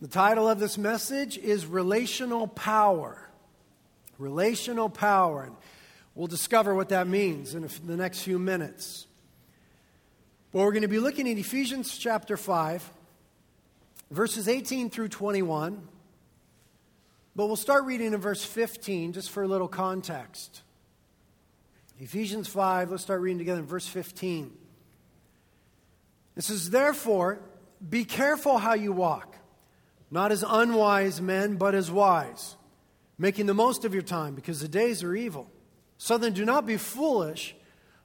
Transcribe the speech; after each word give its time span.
The 0.00 0.08
title 0.08 0.48
of 0.48 0.60
this 0.60 0.78
message 0.78 1.38
is 1.38 1.66
Relational 1.66 2.46
Power. 2.46 3.28
Relational 4.16 4.88
Power. 4.88 5.44
And 5.44 5.56
we'll 6.14 6.28
discover 6.28 6.72
what 6.72 6.90
that 6.90 7.08
means 7.08 7.56
in 7.56 7.68
the 7.84 7.96
next 7.96 8.22
few 8.22 8.38
minutes. 8.38 9.08
But 10.52 10.60
we're 10.60 10.72
going 10.72 10.82
to 10.82 10.88
be 10.88 11.00
looking 11.00 11.28
at 11.28 11.36
Ephesians 11.36 11.98
chapter 11.98 12.36
5, 12.36 12.92
verses 14.12 14.46
18 14.46 14.88
through 14.88 15.08
21. 15.08 15.82
But 17.34 17.46
we'll 17.46 17.56
start 17.56 17.84
reading 17.84 18.14
in 18.14 18.20
verse 18.20 18.44
15 18.44 19.14
just 19.14 19.30
for 19.30 19.42
a 19.42 19.48
little 19.48 19.68
context. 19.68 20.62
Ephesians 21.98 22.46
5, 22.46 22.92
let's 22.92 23.02
start 23.02 23.20
reading 23.20 23.38
together 23.38 23.60
in 23.60 23.66
verse 23.66 23.86
15. 23.88 24.52
It 26.36 26.44
says, 26.44 26.70
Therefore, 26.70 27.40
be 27.86 28.04
careful 28.04 28.58
how 28.58 28.74
you 28.74 28.92
walk, 28.92 29.37
not 30.10 30.32
as 30.32 30.44
unwise 30.46 31.20
men, 31.20 31.56
but 31.56 31.74
as 31.74 31.90
wise, 31.90 32.56
making 33.18 33.46
the 33.46 33.54
most 33.54 33.84
of 33.84 33.92
your 33.92 34.02
time, 34.02 34.34
because 34.34 34.60
the 34.60 34.68
days 34.68 35.02
are 35.02 35.14
evil. 35.14 35.50
So 35.98 36.18
then, 36.18 36.32
do 36.32 36.44
not 36.44 36.66
be 36.66 36.76
foolish, 36.76 37.54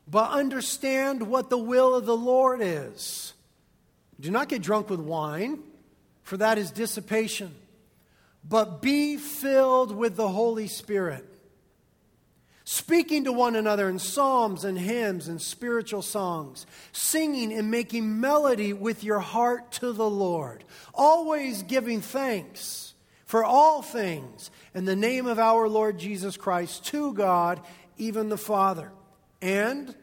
but 0.07 0.31
understand 0.31 1.27
what 1.27 1.49
the 1.49 1.57
will 1.57 1.95
of 1.95 2.05
the 2.05 2.17
Lord 2.17 2.59
is. 2.61 3.33
Do 4.19 4.31
not 4.31 4.49
get 4.49 4.61
drunk 4.61 4.89
with 4.89 4.99
wine, 4.99 5.59
for 6.23 6.37
that 6.37 6.57
is 6.57 6.71
dissipation, 6.71 7.53
but 8.47 8.81
be 8.81 9.17
filled 9.17 9.95
with 9.95 10.15
the 10.15 10.27
Holy 10.27 10.67
Spirit 10.67 11.32
speaking 12.65 13.25
to 13.25 13.31
one 13.31 13.55
another 13.55 13.89
in 13.89 13.99
psalms 13.99 14.63
and 14.63 14.77
hymns 14.77 15.27
and 15.27 15.41
spiritual 15.41 16.01
songs, 16.01 16.65
singing 16.91 17.51
and 17.53 17.69
making 17.69 18.19
melody 18.19 18.73
with 18.73 19.03
your 19.03 19.19
heart 19.19 19.71
to 19.73 19.91
the 19.91 20.09
Lord, 20.09 20.63
always 20.93 21.63
giving 21.63 22.01
thanks 22.01 22.93
for 23.25 23.43
all 23.43 23.81
things 23.81 24.51
in 24.73 24.85
the 24.85 24.95
name 24.95 25.25
of 25.25 25.39
our 25.39 25.67
Lord 25.67 25.97
Jesus 25.97 26.37
Christ 26.37 26.85
to 26.85 27.13
God, 27.13 27.61
even 27.97 28.29
the 28.29 28.37
Father, 28.37 28.91
and 29.41 29.95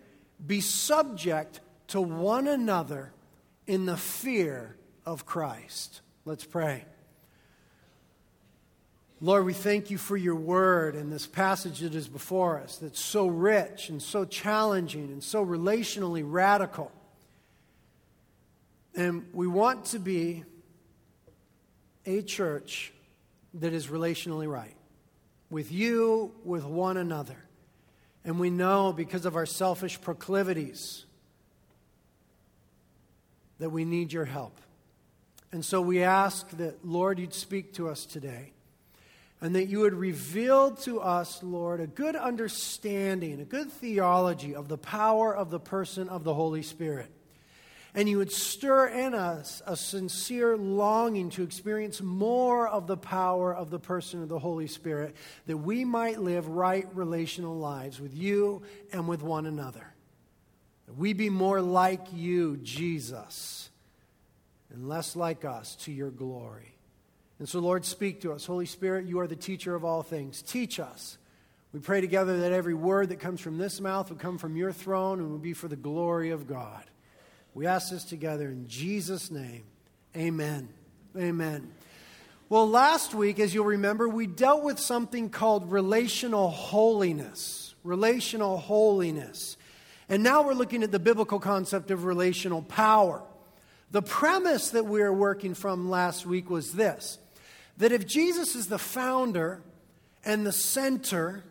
be 0.44 0.60
subject 0.60 1.60
to 1.88 2.00
one 2.00 2.46
another 2.46 3.12
in 3.66 3.86
the 3.86 3.96
fear 3.96 4.76
of 5.06 5.26
Christ. 5.26 6.00
Let's 6.24 6.44
pray. 6.44 6.84
Lord, 9.22 9.44
we 9.44 9.52
thank 9.52 9.90
you 9.90 9.98
for 9.98 10.16
your 10.16 10.34
word 10.34 10.94
and 10.94 11.12
this 11.12 11.26
passage 11.26 11.80
that 11.80 11.94
is 11.94 12.08
before 12.08 12.58
us 12.58 12.78
that's 12.78 12.98
so 12.98 13.26
rich 13.26 13.90
and 13.90 14.00
so 14.00 14.24
challenging 14.24 15.04
and 15.12 15.22
so 15.22 15.44
relationally 15.44 16.22
radical. 16.24 16.90
And 18.94 19.26
we 19.34 19.46
want 19.46 19.84
to 19.86 19.98
be 19.98 20.44
a 22.06 22.22
church 22.22 22.94
that 23.54 23.74
is 23.74 23.88
relationally 23.88 24.50
right 24.50 24.74
with 25.50 25.70
you, 25.70 26.32
with 26.42 26.64
one 26.64 26.96
another. 26.96 27.36
And 28.24 28.40
we 28.40 28.48
know 28.48 28.94
because 28.94 29.26
of 29.26 29.36
our 29.36 29.46
selfish 29.46 30.00
proclivities 30.00 31.04
that 33.58 33.68
we 33.68 33.84
need 33.84 34.14
your 34.14 34.24
help. 34.24 34.58
And 35.52 35.62
so 35.62 35.82
we 35.82 36.02
ask 36.02 36.48
that, 36.56 36.86
Lord, 36.86 37.18
you'd 37.18 37.34
speak 37.34 37.74
to 37.74 37.90
us 37.90 38.06
today 38.06 38.52
and 39.40 39.54
that 39.54 39.68
you 39.68 39.80
would 39.80 39.94
reveal 39.94 40.72
to 40.72 41.00
us, 41.00 41.42
Lord, 41.42 41.80
a 41.80 41.86
good 41.86 42.14
understanding, 42.14 43.40
a 43.40 43.44
good 43.44 43.72
theology 43.72 44.54
of 44.54 44.68
the 44.68 44.78
power 44.78 45.34
of 45.34 45.50
the 45.50 45.60
person 45.60 46.08
of 46.08 46.24
the 46.24 46.34
Holy 46.34 46.62
Spirit. 46.62 47.10
And 47.94 48.08
you 48.08 48.18
would 48.18 48.30
stir 48.30 48.86
in 48.86 49.14
us 49.14 49.62
a 49.66 49.76
sincere 49.76 50.56
longing 50.56 51.30
to 51.30 51.42
experience 51.42 52.00
more 52.00 52.68
of 52.68 52.86
the 52.86 52.96
power 52.96 53.52
of 53.54 53.70
the 53.70 53.80
person 53.80 54.22
of 54.22 54.28
the 54.28 54.38
Holy 54.38 54.68
Spirit, 54.68 55.16
that 55.46 55.56
we 55.56 55.84
might 55.84 56.20
live 56.20 56.46
right 56.46 56.86
relational 56.94 57.56
lives 57.56 58.00
with 58.00 58.14
you 58.14 58.62
and 58.92 59.08
with 59.08 59.22
one 59.22 59.46
another. 59.46 59.92
That 60.86 60.96
we 60.96 61.14
be 61.14 61.30
more 61.30 61.60
like 61.60 62.12
you, 62.12 62.58
Jesus, 62.58 63.70
and 64.72 64.88
less 64.88 65.16
like 65.16 65.44
us 65.44 65.74
to 65.76 65.92
your 65.92 66.10
glory. 66.10 66.76
And 67.40 67.48
so, 67.48 67.58
Lord, 67.58 67.86
speak 67.86 68.20
to 68.20 68.32
us. 68.32 68.44
Holy 68.44 68.66
Spirit, 68.66 69.06
you 69.06 69.18
are 69.18 69.26
the 69.26 69.34
teacher 69.34 69.74
of 69.74 69.82
all 69.82 70.02
things. 70.02 70.42
Teach 70.42 70.78
us. 70.78 71.16
We 71.72 71.80
pray 71.80 72.02
together 72.02 72.40
that 72.40 72.52
every 72.52 72.74
word 72.74 73.08
that 73.08 73.18
comes 73.18 73.40
from 73.40 73.56
this 73.56 73.80
mouth 73.80 74.10
would 74.10 74.18
come 74.18 74.36
from 74.36 74.56
your 74.56 74.72
throne 74.72 75.20
and 75.20 75.32
would 75.32 75.42
be 75.42 75.54
for 75.54 75.66
the 75.66 75.74
glory 75.74 76.30
of 76.30 76.46
God. 76.46 76.84
We 77.54 77.66
ask 77.66 77.90
this 77.90 78.04
together 78.04 78.48
in 78.50 78.68
Jesus' 78.68 79.30
name. 79.30 79.64
Amen. 80.14 80.68
Amen. 81.16 81.72
Well, 82.50 82.68
last 82.68 83.14
week, 83.14 83.40
as 83.40 83.54
you'll 83.54 83.64
remember, 83.64 84.06
we 84.06 84.26
dealt 84.26 84.62
with 84.62 84.78
something 84.78 85.30
called 85.30 85.72
relational 85.72 86.50
holiness. 86.50 87.74
Relational 87.84 88.58
holiness. 88.58 89.56
And 90.10 90.22
now 90.22 90.42
we're 90.42 90.52
looking 90.52 90.82
at 90.82 90.92
the 90.92 90.98
biblical 90.98 91.40
concept 91.40 91.90
of 91.90 92.04
relational 92.04 92.60
power. 92.60 93.22
The 93.92 94.02
premise 94.02 94.70
that 94.70 94.84
we 94.84 95.00
were 95.00 95.12
working 95.12 95.54
from 95.54 95.88
last 95.88 96.26
week 96.26 96.50
was 96.50 96.72
this 96.72 97.18
that 97.80 97.92
if 97.92 98.06
Jesus 98.06 98.54
is 98.54 98.68
the 98.68 98.78
founder 98.78 99.62
and 100.24 100.46
the 100.46 100.52
center 100.52 101.44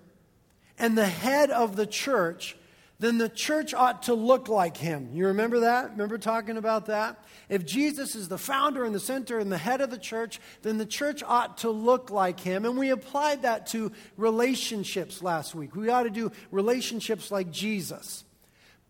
and 0.78 0.98
the 0.98 1.08
head 1.08 1.50
of 1.50 1.76
the 1.76 1.88
church, 1.88 2.56
then 3.00 3.18
the 3.18 3.30
church 3.30 3.74
ought 3.74 4.04
to 4.04 4.14
look 4.14 4.48
like 4.48 4.78
him. 4.78 5.10
You 5.12 5.28
remember 5.28 5.62
that? 5.62 5.92
Remember 5.92 6.20
talking 6.20 6.58
about 6.58 6.86
that? 6.86 7.24
If 7.50 7.66
Jesus 7.66 8.14
is 8.14 8.28
the 8.28 8.38
founder 8.38 8.84
and 8.86 8.94
the 8.94 9.00
center 9.00 9.40
and 9.40 9.52
the 9.52 9.58
head 9.58 9.82
of 9.82 9.90
the 9.90 9.98
church, 9.98 10.40
then 10.62 10.78
the 10.78 10.86
church 10.86 11.24
ought 11.26 11.58
to 11.60 11.72
look 11.72 12.12
like 12.12 12.40
him. 12.40 12.64
And 12.64 12.78
we 12.78 12.92
applied 12.92 13.42
that 13.42 13.66
to 13.68 13.92
relationships 14.16 15.24
last 15.24 15.56
week. 15.56 15.76
We 15.76 15.90
ought 15.90 16.04
to 16.04 16.12
do 16.12 16.32
relationships 16.52 17.32
like 17.32 17.50
Jesus. 17.52 18.24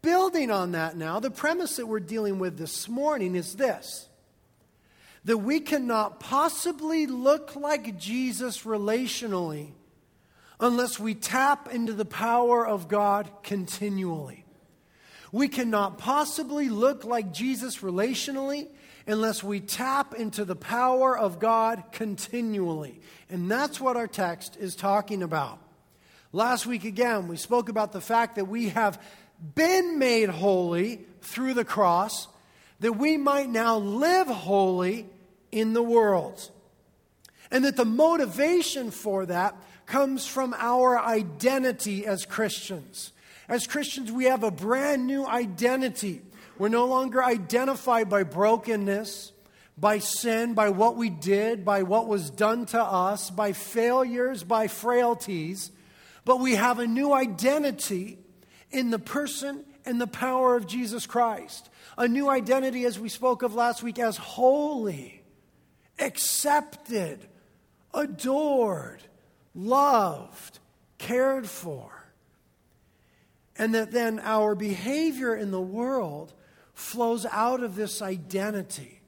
Building 0.01 0.51
on 0.51 0.73
that 0.73 0.97
now, 0.97 1.21
the 1.21 1.31
premise 1.31 1.77
that 1.77 1.87
we're 1.87 2.01
dealing 2.01 2.37
with 2.37 2.57
this 2.57 2.89
morning 2.89 3.35
is 3.35 3.55
this 3.55 4.08
that 5.25 5.37
we 5.37 5.59
cannot 5.59 6.19
possibly 6.19 7.07
look 7.07 7.55
like 7.55 7.97
Jesus 7.97 8.63
relationally 8.63 9.71
unless 10.59 10.99
we 10.99 11.15
tap 11.15 11.73
into 11.73 11.93
the 11.93 12.05
power 12.05 12.65
of 12.65 12.87
God 12.87 13.29
continually. 13.43 14.45
We 15.31 15.47
cannot 15.47 15.97
possibly 15.97 16.69
look 16.69 17.05
like 17.05 17.33
Jesus 17.33 17.79
relationally 17.79 18.67
unless 19.05 19.43
we 19.43 19.59
tap 19.59 20.13
into 20.13 20.45
the 20.45 20.55
power 20.55 21.17
of 21.17 21.39
God 21.39 21.83
continually. 21.91 22.99
And 23.29 23.49
that's 23.49 23.79
what 23.79 23.97
our 23.97 24.07
text 24.07 24.57
is 24.57 24.75
talking 24.75 25.23
about. 25.23 25.59
Last 26.31 26.65
week, 26.65 26.83
again, 26.83 27.27
we 27.27 27.37
spoke 27.37 27.69
about 27.69 27.91
the 27.91 28.01
fact 28.01 28.35
that 28.35 28.47
we 28.47 28.69
have 28.69 29.01
been 29.55 29.97
made 29.97 30.29
holy 30.29 31.01
through 31.21 31.53
the 31.53 31.65
cross 31.65 32.27
that 32.79 32.93
we 32.93 33.17
might 33.17 33.49
now 33.49 33.77
live 33.77 34.27
holy 34.27 35.07
in 35.51 35.73
the 35.73 35.83
world. 35.83 36.49
And 37.51 37.65
that 37.65 37.75
the 37.75 37.85
motivation 37.85 38.91
for 38.91 39.25
that 39.25 39.55
comes 39.85 40.27
from 40.27 40.53
our 40.57 40.99
identity 40.99 42.05
as 42.05 42.25
Christians. 42.25 43.11
As 43.47 43.65
Christians, 43.65 44.11
we 44.11 44.25
have 44.25 44.43
a 44.43 44.51
brand 44.51 45.07
new 45.07 45.25
identity. 45.25 46.21
We're 46.59 46.69
no 46.69 46.85
longer 46.85 47.23
identified 47.23 48.09
by 48.09 48.23
brokenness, 48.23 49.31
by 49.77 49.99
sin, 49.99 50.53
by 50.53 50.69
what 50.69 50.95
we 50.95 51.09
did, 51.09 51.65
by 51.65 51.83
what 51.83 52.07
was 52.07 52.29
done 52.29 52.65
to 52.67 52.81
us, 52.81 53.31
by 53.31 53.53
failures, 53.53 54.43
by 54.43 54.67
frailties, 54.67 55.71
but 56.25 56.39
we 56.39 56.55
have 56.55 56.77
a 56.77 56.85
new 56.85 57.13
identity 57.13 58.19
in 58.71 58.91
the 58.91 58.99
person 58.99 59.65
and 59.85 59.99
the 59.99 60.07
power 60.07 60.55
of 60.55 60.67
Jesus 60.67 61.05
Christ. 61.05 61.69
A 61.97 62.07
new 62.07 62.29
identity, 62.29 62.85
as 62.85 62.99
we 62.99 63.09
spoke 63.09 63.43
of 63.43 63.55
last 63.55 63.83
week, 63.83 63.99
as 63.99 64.17
holy, 64.17 65.21
accepted, 65.99 67.27
adored, 67.93 69.01
loved, 69.55 70.59
cared 70.97 71.47
for. 71.47 71.91
And 73.57 73.75
that 73.75 73.91
then 73.91 74.19
our 74.19 74.55
behavior 74.55 75.35
in 75.35 75.51
the 75.51 75.61
world 75.61 76.33
flows 76.73 77.25
out 77.25 77.61
of 77.61 77.75
this 77.75 78.01
identity. 78.01 79.01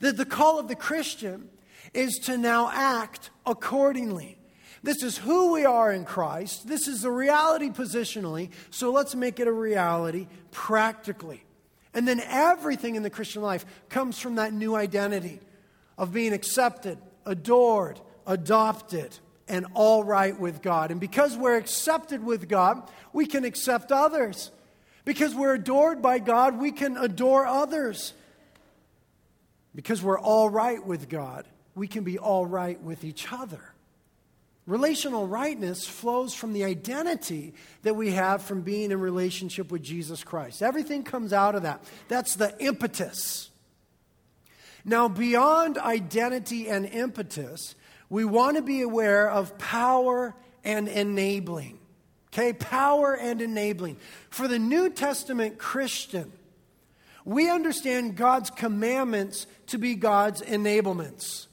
That 0.00 0.16
the 0.16 0.24
call 0.24 0.58
of 0.58 0.68
the 0.68 0.74
Christian 0.74 1.48
is 1.94 2.18
to 2.24 2.36
now 2.36 2.70
act 2.72 3.30
accordingly. 3.46 4.37
This 4.82 5.02
is 5.02 5.18
who 5.18 5.52
we 5.52 5.64
are 5.64 5.92
in 5.92 6.04
Christ. 6.04 6.66
This 6.68 6.86
is 6.86 7.02
the 7.02 7.10
reality 7.10 7.70
positionally. 7.70 8.50
So 8.70 8.92
let's 8.92 9.14
make 9.14 9.40
it 9.40 9.48
a 9.48 9.52
reality 9.52 10.28
practically. 10.50 11.44
And 11.94 12.06
then 12.06 12.20
everything 12.20 12.94
in 12.94 13.02
the 13.02 13.10
Christian 13.10 13.42
life 13.42 13.64
comes 13.88 14.18
from 14.18 14.36
that 14.36 14.52
new 14.52 14.76
identity 14.76 15.40
of 15.96 16.12
being 16.12 16.32
accepted, 16.32 16.98
adored, 17.26 18.00
adopted, 18.26 19.18
and 19.48 19.66
all 19.74 20.04
right 20.04 20.38
with 20.38 20.62
God. 20.62 20.90
And 20.90 21.00
because 21.00 21.36
we're 21.36 21.56
accepted 21.56 22.22
with 22.22 22.48
God, 22.48 22.88
we 23.12 23.26
can 23.26 23.44
accept 23.44 23.90
others. 23.90 24.50
Because 25.04 25.34
we're 25.34 25.54
adored 25.54 26.02
by 26.02 26.18
God, 26.18 26.58
we 26.58 26.70
can 26.70 26.96
adore 26.96 27.46
others. 27.46 28.12
Because 29.74 30.02
we're 30.02 30.18
all 30.18 30.50
right 30.50 30.84
with 30.84 31.08
God, 31.08 31.46
we 31.74 31.88
can 31.88 32.04
be 32.04 32.18
all 32.18 32.44
right 32.44 32.80
with 32.82 33.04
each 33.04 33.32
other. 33.32 33.62
Relational 34.68 35.26
rightness 35.26 35.86
flows 35.86 36.34
from 36.34 36.52
the 36.52 36.62
identity 36.62 37.54
that 37.84 37.96
we 37.96 38.10
have 38.10 38.42
from 38.42 38.60
being 38.60 38.90
in 38.90 39.00
relationship 39.00 39.72
with 39.72 39.82
Jesus 39.82 40.22
Christ. 40.22 40.62
Everything 40.62 41.04
comes 41.04 41.32
out 41.32 41.54
of 41.54 41.62
that. 41.62 41.82
That's 42.08 42.36
the 42.36 42.54
impetus. 42.62 43.48
Now, 44.84 45.08
beyond 45.08 45.78
identity 45.78 46.68
and 46.68 46.84
impetus, 46.84 47.76
we 48.10 48.26
want 48.26 48.58
to 48.58 48.62
be 48.62 48.82
aware 48.82 49.30
of 49.30 49.56
power 49.56 50.34
and 50.62 50.86
enabling. 50.86 51.78
Okay, 52.30 52.52
power 52.52 53.16
and 53.16 53.40
enabling. 53.40 53.96
For 54.28 54.48
the 54.48 54.58
New 54.58 54.90
Testament 54.90 55.56
Christian, 55.56 56.30
we 57.24 57.50
understand 57.50 58.16
God's 58.16 58.50
commandments 58.50 59.46
to 59.68 59.78
be 59.78 59.94
God's 59.94 60.42
enablements. 60.42 61.47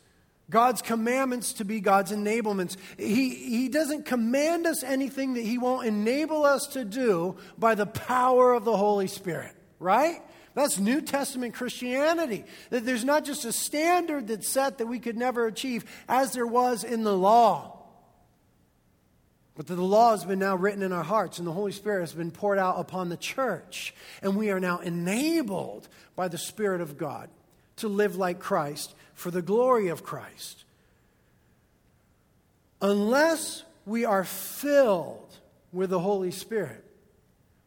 God's 0.50 0.82
commandments 0.82 1.54
to 1.54 1.66
be 1.66 1.80
God's 1.80 2.12
enablements. 2.12 2.78
He, 2.98 3.30
he 3.30 3.70
doesn't 3.70 4.06
command 4.06 4.68
us 4.68 4.84
anything 4.84 5.34
that 5.34 5.42
He 5.44 5.58
won't 5.58 5.88
enable 5.88 6.46
us 6.46 6.68
to 6.68 6.86
do 6.86 7.38
by 7.58 7.76
the 7.76 7.88
power 7.88 8.54
of 8.54 8.64
the 8.64 8.78
Holy 8.78 9.08
Spirit, 9.08 9.56
right? 9.80 10.22
That's 10.54 10.78
New 10.78 11.02
Testament 11.02 11.54
Christianity. 11.56 12.46
That 12.70 12.86
there's 12.86 13.04
not 13.04 13.26
just 13.26 13.44
a 13.44 13.52
standard 13.52 14.28
that's 14.28 14.48
set 14.48 14.78
that 14.78 14.86
we 14.88 15.00
could 15.00 15.18
never 15.18 15.48
achieve, 15.48 15.84
as 16.08 16.34
there 16.34 16.48
was 16.48 16.84
in 16.84 17.04
the 17.04 17.16
law. 17.16 17.72
But 19.56 19.68
that 19.68 19.76
the 19.76 19.84
law 19.84 20.12
has 20.12 20.26
been 20.26 20.40
now 20.40 20.56
written 20.56 20.84
in 20.84 20.92
our 20.92 21.04
hearts, 21.04 21.40
and 21.40 21.48
the 21.48 21.54
Holy 21.54 21.72
Spirit 21.72 22.02
has 22.02 22.14
been 22.14 22.32
poured 22.32 22.60
out 22.60 22.80
upon 22.80 23.10
the 23.10 23.18
church. 23.18 23.96
And 24.22 24.36
we 24.36 24.52
are 24.52 24.60
now 24.60 24.80
enabled 24.80 25.88
by 26.16 26.28
the 26.28 26.38
Spirit 26.38 26.82
of 26.82 26.98
God 26.98 27.30
to 27.78 27.88
live 27.88 28.16
like 28.16 28.40
Christ 28.40 28.94
for 29.16 29.32
the 29.32 29.42
glory 29.42 29.88
of 29.88 30.04
Christ. 30.04 30.64
Unless 32.82 33.64
we 33.86 34.06
are 34.06 34.24
filled 34.24 35.36
with 35.72 35.90
the 35.90 36.00
Holy 36.00 36.32
Spirit, 36.32 36.84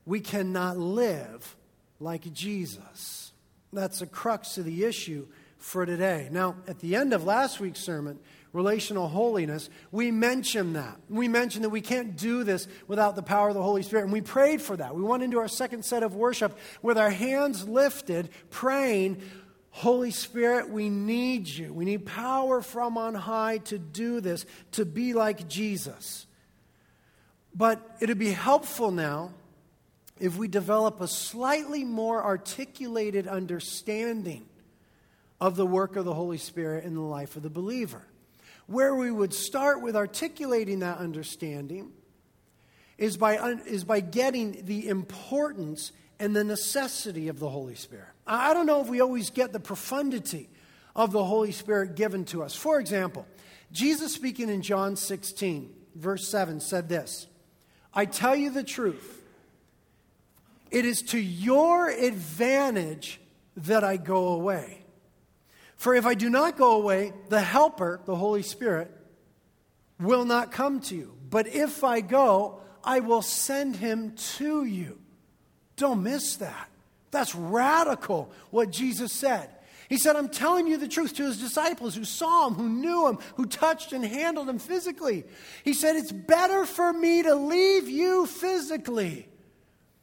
we 0.06 0.21
cannot 0.21 0.79
live 0.79 1.56
like 1.99 2.33
Jesus. 2.33 3.33
That's 3.73 3.99
the 3.99 4.06
crux 4.06 4.56
of 4.59 4.65
the 4.65 4.85
issue 4.85 5.27
for 5.59 5.85
today. 5.85 6.29
Now, 6.31 6.56
at 6.67 6.79
the 6.79 6.95
end 6.95 7.12
of 7.12 7.25
last 7.25 7.61
week's 7.61 7.81
sermon, 7.81 8.19
relational 8.53 9.09
holiness, 9.09 9.69
we 9.91 10.11
mentioned 10.11 10.77
that. 10.77 10.97
We 11.09 11.29
mentioned 11.29 11.65
that 11.65 11.71
we 11.71 11.81
can't 11.81 12.17
do 12.17 12.45
this 12.45 12.69
without 12.87 13.17
the 13.17 13.23
power 13.23 13.49
of 13.49 13.55
the 13.55 13.62
Holy 13.62 13.83
Spirit. 13.83 14.05
And 14.05 14.12
we 14.12 14.21
prayed 14.21 14.62
for 14.62 14.77
that. 14.77 14.95
We 14.95 15.03
went 15.03 15.23
into 15.23 15.39
our 15.39 15.49
second 15.49 15.85
set 15.85 16.03
of 16.03 16.15
worship 16.15 16.56
with 16.81 16.97
our 16.97 17.11
hands 17.11 17.69
lifted, 17.69 18.31
praying, 18.50 19.21
Holy 19.70 20.11
Spirit, 20.11 20.70
we 20.70 20.88
need 20.88 21.47
you. 21.47 21.73
We 21.73 21.85
need 21.85 22.06
power 22.06 22.61
from 22.62 22.99
on 22.99 23.15
high 23.15 23.59
to 23.59 23.79
do 23.79 24.20
this, 24.20 24.44
to 24.73 24.85
be 24.85 25.12
like 25.12 25.49
Jesus. 25.49 26.26
But 27.55 27.81
it'd 28.00 28.19
be 28.19 28.32
helpful 28.32 28.91
now 28.91 29.32
if 30.19 30.37
we 30.37 30.49
develop 30.49 31.00
a 31.00 31.09
slightly 31.09 31.85
more 31.85 32.23
articulated 32.23 33.26
understanding 33.29 34.47
of 35.41 35.56
the 35.56 35.67
work 35.67 35.97
of 35.97 36.05
the 36.05 36.14
Holy 36.14 36.38
Spirit 36.38 36.85
in 36.85 36.94
the 36.94 37.00
life 37.00 37.37
of 37.37 37.43
the 37.43 37.50
believer. 37.50 38.03
Where 38.67 38.94
we 38.94 39.11
would 39.11 39.32
start 39.32 39.81
with 39.81 39.97
articulating 39.97 40.81
that 40.81 40.99
understanding 40.99 41.93
is 42.99 43.17
by, 43.17 43.37
is 43.67 43.85
by 43.85 44.00
getting 44.00 44.64
the 44.67 44.88
importance 44.88 45.93
and 46.19 46.35
the 46.35 46.44
necessity 46.44 47.29
of 47.29 47.38
the 47.38 47.49
Holy 47.49 47.75
Spirit. 47.75 48.09
I 48.26 48.53
don't 48.55 48.67
know 48.67 48.81
if 48.81 48.88
we 48.88 49.00
always 49.00 49.31
get 49.31 49.53
the 49.53 49.61
profundity 49.61 50.49
of 50.94 51.12
the 51.12 51.25
Holy 51.25 51.53
Spirit 51.53 51.94
given 51.94 52.25
to 52.26 52.43
us. 52.43 52.55
For 52.55 52.81
example, 52.81 53.26
Jesus 53.73 54.12
speaking 54.12 54.49
in 54.49 54.62
John 54.62 54.97
16, 54.97 55.73
verse 55.94 56.26
7, 56.29 56.61
said 56.61 56.88
this 56.88 57.26
I 57.94 58.05
tell 58.05 58.37
you 58.37 58.50
the 58.50 58.65
truth. 58.65 59.15
It 60.70 60.85
is 60.85 61.00
to 61.03 61.19
your 61.19 61.88
advantage 61.88 63.21
that 63.56 63.85
I 63.85 63.97
go 63.97 64.29
away. 64.29 64.85
For 65.76 65.94
if 65.94 66.05
I 66.05 66.14
do 66.14 66.29
not 66.29 66.59
go 66.59 66.73
away, 66.73 67.12
the 67.29 67.41
Helper, 67.41 68.00
the 68.05 68.17
Holy 68.17 68.43
Spirit, 68.43 68.94
will 69.99 70.25
not 70.25 70.53
come 70.53 70.81
to 70.81 70.94
you. 70.94 71.14
But 71.31 71.47
if 71.47 71.85
I 71.85 72.00
go, 72.00 72.61
I 72.85 73.00
will 73.00 73.23
send 73.23 73.76
him 73.76 74.12
to 74.37 74.64
you. 74.64 74.99
Don't 75.79 76.03
miss 76.03 76.37
that. 76.37 76.69
That's 77.11 77.35
radical 77.35 78.31
what 78.51 78.71
Jesus 78.71 79.13
said. 79.13 79.49
He 79.89 79.97
said, 79.97 80.17
I'm 80.17 80.29
telling 80.29 80.67
you 80.67 80.77
the 80.77 80.87
truth 80.87 81.15
to 81.15 81.25
his 81.25 81.41
disciples 81.41 81.95
who 81.95 82.05
saw 82.05 82.49
him, 82.49 82.55
who 82.55 82.69
knew 82.69 83.09
him, 83.09 83.19
who 83.37 83.47
touched 83.47 83.95
and 83.95 84.05
handled 84.05 84.49
him 84.49 84.59
physically. 84.59 85.25
He 85.65 85.73
said, 85.73 85.97
It's 85.97 86.13
better 86.13 86.67
for 86.67 86.93
me 86.93 87.23
to 87.23 87.35
leave 87.35 87.89
you 87.89 88.27
physically 88.27 89.27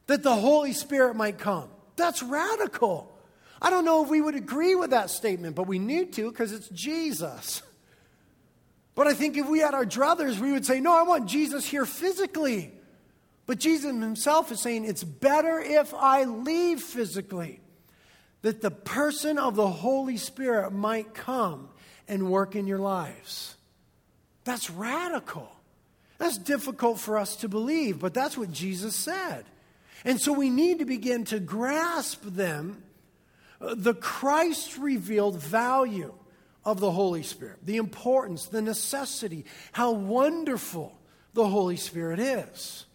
that 0.07 0.24
the 0.24 0.36
Holy 0.36 0.74
Spirit 0.74 1.16
might 1.16 1.38
come. 1.38 1.69
That's 1.98 2.24
radical. 2.24 3.12
I 3.62 3.69
don't 3.69 3.86
know 3.86 4.04
if 4.04 4.10
we 4.10 4.21
would 4.21 4.36
agree 4.36 4.74
with 4.74 4.89
that 4.89 5.12
statement, 5.12 5.56
but 5.56 5.68
we 5.68 5.78
need 5.78 6.13
to 6.13 6.31
because 6.31 6.51
it's 6.51 6.69
Jesus. 6.69 7.62
But 8.95 9.07
I 9.07 9.13
think 9.13 9.38
if 9.38 9.48
we 9.48 9.60
had 9.60 9.74
our 9.74 9.86
druthers, 9.86 10.39
we 10.39 10.51
would 10.51 10.66
say, 10.66 10.80
No, 10.80 10.98
I 10.98 11.04
want 11.04 11.28
Jesus 11.28 11.63
here 11.63 11.86
physically. 11.86 12.71
But 13.45 13.59
Jesus 13.59 13.92
himself 13.92 14.51
is 14.51 14.59
saying, 14.59 14.86
It's 14.86 15.03
better 15.03 15.59
if 15.59 15.94
I 15.94 16.24
leave 16.24 16.81
physically, 16.81 17.59
that 18.42 18.62
the 18.62 18.71
person 18.71 19.38
of 19.38 19.56
the 19.56 19.68
Holy 19.68 20.18
Spirit 20.18 20.71
might 20.71 21.13
come 21.13 21.69
and 22.07 22.30
work 22.30 22.56
in 22.56 22.68
your 22.68 22.80
lives. 22.80 23.56
That's 24.44 24.69
radical. 24.69 25.51
That's 26.18 26.38
difficult 26.38 27.00
for 27.00 27.18
us 27.18 27.36
to 27.38 27.50
believe, 27.50 28.00
but 28.00 28.13
that's 28.13 28.38
what 28.38 28.51
Jesus 28.51 28.95
said. 28.95 29.45
And 30.06 30.21
so 30.21 30.31
we 30.31 30.50
need 30.50 30.80
to 30.80 30.86
begin 30.86 31.25
to 31.25 31.39
grasp 31.39 32.24
them 32.24 32.83
uh, 33.59 33.74
the 33.75 33.94
Christ 33.94 34.77
revealed 34.77 35.38
value 35.42 36.13
of 36.63 36.80
the 36.80 36.92
Holy 36.92 37.24
Spirit, 37.24 37.59
the 37.63 37.77
importance, 37.77 38.47
the 38.47 38.62
necessity, 38.62 39.45
how 39.71 39.92
wonderful 39.92 40.97
the 41.33 41.47
Holy 41.47 41.77
Spirit 41.77 42.19
is. 42.19 42.86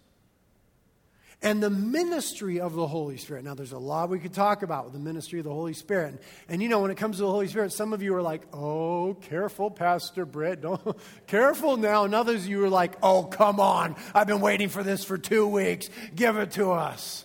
And 1.43 1.63
the 1.63 1.71
ministry 1.71 2.61
of 2.61 2.75
the 2.75 2.87
Holy 2.87 3.17
Spirit. 3.17 3.45
Now, 3.45 3.55
there's 3.55 3.73
a 3.73 3.79
lot 3.79 4.11
we 4.11 4.19
could 4.19 4.35
talk 4.35 4.63
about 4.63 4.85
with 4.85 4.93
the 4.93 4.99
ministry 4.99 5.39
of 5.39 5.47
the 5.47 5.55
Holy 5.55 5.73
Spirit. 5.73 6.09
And, 6.09 6.19
and 6.51 6.63
you 6.63 6.69
know, 6.69 6.81
when 6.81 6.91
it 6.91 6.99
comes 6.99 7.17
to 7.17 7.23
the 7.23 7.31
Holy 7.31 7.49
Spirit, 7.49 7.73
some 7.73 7.95
of 7.95 8.03
you 8.03 8.15
are 8.15 8.21
like, 8.21 8.43
oh, 8.53 9.17
careful, 9.23 9.71
Pastor 9.71 10.27
Britt. 10.27 10.61
Don't, 10.63 10.99
careful 11.27 11.79
now. 11.79 12.05
And 12.05 12.15
others 12.15 12.47
you 12.47 12.63
are 12.65 12.69
like, 12.69 12.93
oh, 13.03 13.25
come 13.25 13.59
on. 13.59 13.97
I've 14.15 14.27
been 14.27 14.43
waiting 14.43 14.69
for 14.69 14.83
this 14.83 15.03
for 15.03 15.17
two 15.17 15.47
weeks. 15.47 15.89
Give 16.15 16.37
it 16.37 16.51
to 16.53 16.73
us. 16.73 17.25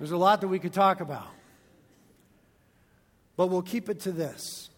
There's 0.00 0.10
a 0.10 0.16
lot 0.16 0.40
that 0.40 0.48
we 0.48 0.58
could 0.58 0.72
talk 0.72 1.00
about. 1.00 1.28
But 3.36 3.46
we'll 3.48 3.62
keep 3.62 3.88
it 3.88 4.00
to 4.00 4.10
this. 4.10 4.68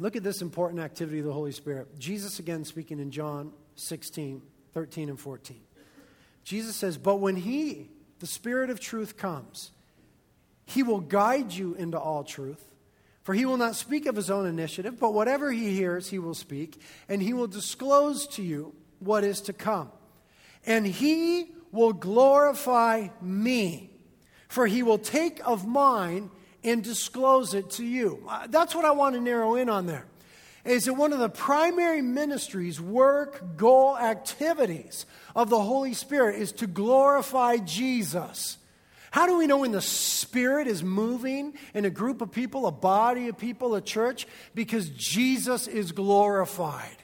Look 0.00 0.16
at 0.16 0.24
this 0.24 0.42
important 0.42 0.80
activity 0.80 1.20
of 1.20 1.26
the 1.26 1.32
Holy 1.32 1.52
Spirit. 1.52 1.96
Jesus 1.98 2.40
again 2.40 2.64
speaking 2.64 2.98
in 2.98 3.12
John 3.12 3.52
16, 3.76 4.42
13, 4.74 5.08
and 5.10 5.20
14. 5.20 5.60
Jesus 6.44 6.76
says, 6.76 6.98
But 6.98 7.16
when 7.16 7.36
He, 7.36 7.90
the 8.18 8.26
Spirit 8.26 8.70
of 8.70 8.80
truth, 8.80 9.16
comes, 9.16 9.70
He 10.64 10.82
will 10.82 11.00
guide 11.00 11.52
you 11.52 11.74
into 11.74 11.98
all 11.98 12.24
truth. 12.24 12.64
For 13.22 13.34
he 13.34 13.44
will 13.44 13.56
not 13.56 13.76
speak 13.76 14.06
of 14.06 14.16
his 14.16 14.30
own 14.30 14.46
initiative, 14.46 14.98
but 14.98 15.14
whatever 15.14 15.52
he 15.52 15.74
hears, 15.74 16.08
he 16.08 16.18
will 16.18 16.34
speak, 16.34 16.80
and 17.08 17.22
he 17.22 17.32
will 17.32 17.46
disclose 17.46 18.26
to 18.28 18.42
you 18.42 18.74
what 18.98 19.22
is 19.22 19.40
to 19.42 19.52
come. 19.52 19.90
And 20.66 20.86
he 20.86 21.52
will 21.70 21.92
glorify 21.92 23.08
me, 23.20 23.90
for 24.48 24.66
he 24.66 24.82
will 24.82 24.98
take 24.98 25.40
of 25.46 25.66
mine 25.66 26.30
and 26.64 26.82
disclose 26.82 27.54
it 27.54 27.70
to 27.70 27.84
you. 27.84 28.24
Uh, 28.28 28.46
that's 28.48 28.74
what 28.74 28.84
I 28.84 28.90
want 28.90 29.14
to 29.14 29.20
narrow 29.20 29.54
in 29.54 29.68
on 29.68 29.86
there. 29.86 30.06
Is 30.64 30.84
that 30.84 30.94
one 30.94 31.12
of 31.12 31.18
the 31.18 31.28
primary 31.28 32.02
ministries, 32.02 32.80
work, 32.80 33.56
goal, 33.56 33.98
activities 33.98 35.06
of 35.34 35.50
the 35.50 35.60
Holy 35.60 35.94
Spirit 35.94 36.40
is 36.40 36.52
to 36.52 36.66
glorify 36.66 37.56
Jesus. 37.56 38.58
How 39.10 39.26
do 39.26 39.36
we 39.36 39.46
know 39.46 39.58
when 39.58 39.72
the 39.72 39.82
Spirit 39.82 40.68
is 40.68 40.82
moving 40.82 41.54
in 41.74 41.84
a 41.84 41.90
group 41.90 42.22
of 42.22 42.32
people, 42.32 42.66
a 42.66 42.72
body 42.72 43.28
of 43.28 43.36
people, 43.36 43.74
a 43.74 43.80
church? 43.80 44.26
Because 44.54 44.88
Jesus 44.88 45.66
is 45.66 45.92
glorified. 45.92 46.96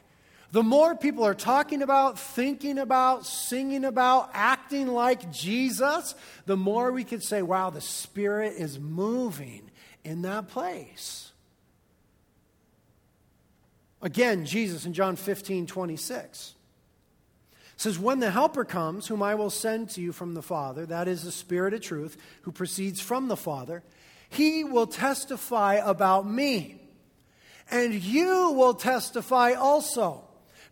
The 0.51 0.63
more 0.63 0.95
people 0.95 1.27
are 1.27 1.35
talking 1.35 1.83
about, 1.83 2.19
thinking 2.19 2.79
about, 2.79 3.27
singing 3.27 3.85
about, 3.85 4.31
acting 4.33 4.87
like 4.87 5.31
Jesus, 5.31 6.15
the 6.47 6.57
more 6.57 6.91
we 6.93 7.05
could 7.05 7.23
say, 7.23 7.43
wow, 7.43 7.69
the 7.69 7.83
Spirit 7.83 8.55
is 8.57 8.79
moving 8.79 9.71
in 10.05 10.23
that 10.23 10.49
place. 10.49 11.28
Again, 14.01 14.45
Jesus 14.45 14.87
in 14.87 14.93
John 14.93 15.17
15, 15.17 15.67
26 15.67 16.55
says, 17.79 17.99
When 17.99 18.21
the 18.21 18.31
Helper 18.31 18.65
comes, 18.65 19.07
whom 19.07 19.23
I 19.23 19.35
will 19.37 19.51
send 19.51 19.91
to 19.91 20.01
you 20.01 20.13
from 20.13 20.35
the 20.35 20.43
Father, 20.43 20.85
that 20.87 21.09
is 21.09 21.23
the 21.23 21.33
Spirit 21.33 21.75
of 21.75 21.81
truth, 21.81 22.17
who 22.43 22.53
proceeds 22.53 23.01
from 23.01 23.29
the 23.29 23.37
Father, 23.37 23.83
he 24.29 24.65
will 24.65 24.87
testify 24.87 25.75
about 25.75 26.29
me. 26.29 26.81
And 27.71 27.95
you 27.95 28.53
will 28.53 28.75
testify 28.75 29.53
also, 29.53 30.25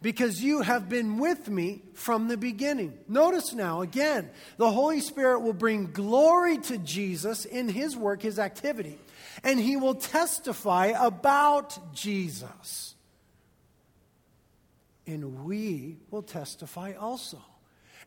because 0.03 0.43
you 0.43 0.63
have 0.63 0.89
been 0.89 1.19
with 1.19 1.49
me 1.49 1.83
from 1.95 2.29
the 2.29 2.37
beginning. 2.37 2.99
Notice 3.09 3.53
now, 3.55 3.83
again, 3.83 4.31
the 4.57 4.71
Holy 4.71 5.01
Spirit 5.01 5.41
will 5.41 5.53
bring 5.53 5.93
glory 5.93 6.59
to 6.59 6.79
Jesus 6.79 7.45
in 7.45 7.69
his 7.69 7.97
work, 7.97 8.23
his 8.23 8.39
activity, 8.39 8.99
and 9.45 9.61
he 9.61 9.77
will 9.77 9.95
testify 9.95 10.87
about 10.87 11.95
Jesus. 11.95 12.96
And 15.07 15.45
we 15.45 15.99
will 16.11 16.23
testify 16.23 16.95
also. 16.99 17.39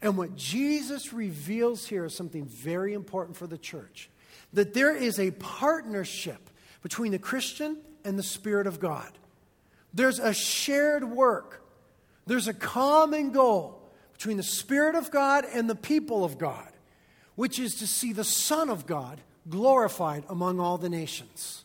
And 0.02 0.18
what 0.18 0.36
Jesus 0.36 1.14
reveals 1.14 1.86
here 1.86 2.06
is 2.06 2.16
something 2.16 2.46
very 2.46 2.94
important 2.94 3.38
for 3.38 3.48
the 3.48 3.58
church 3.58 4.10
that 4.54 4.74
there 4.74 4.96
is 4.96 5.20
a 5.20 5.32
partnership 5.32 6.50
between 6.82 7.12
the 7.12 7.20
Christian 7.20 7.78
and 8.04 8.18
the 8.18 8.24
Spirit 8.24 8.68
of 8.68 8.80
God. 8.80 9.12
There's 9.94 10.20
a 10.20 10.34
shared 10.34 11.04
work, 11.04 11.64
there's 12.26 12.48
a 12.48 12.54
common 12.54 13.32
goal 13.32 13.90
between 14.14 14.38
the 14.38 14.44
Spirit 14.44 14.96
of 14.96 15.12
God 15.12 15.46
and 15.54 15.70
the 15.70 15.76
people 15.76 16.24
of 16.24 16.38
God, 16.38 16.70
which 17.36 17.60
is 17.60 17.76
to 17.76 17.88
see 17.88 18.14
the 18.14 18.24
Son 18.24 18.70
of 18.70 18.86
God 18.86 19.22
glorified 19.48 20.24
among 20.30 20.60
all 20.60 20.78
the 20.78 20.90
nations. 20.90 21.64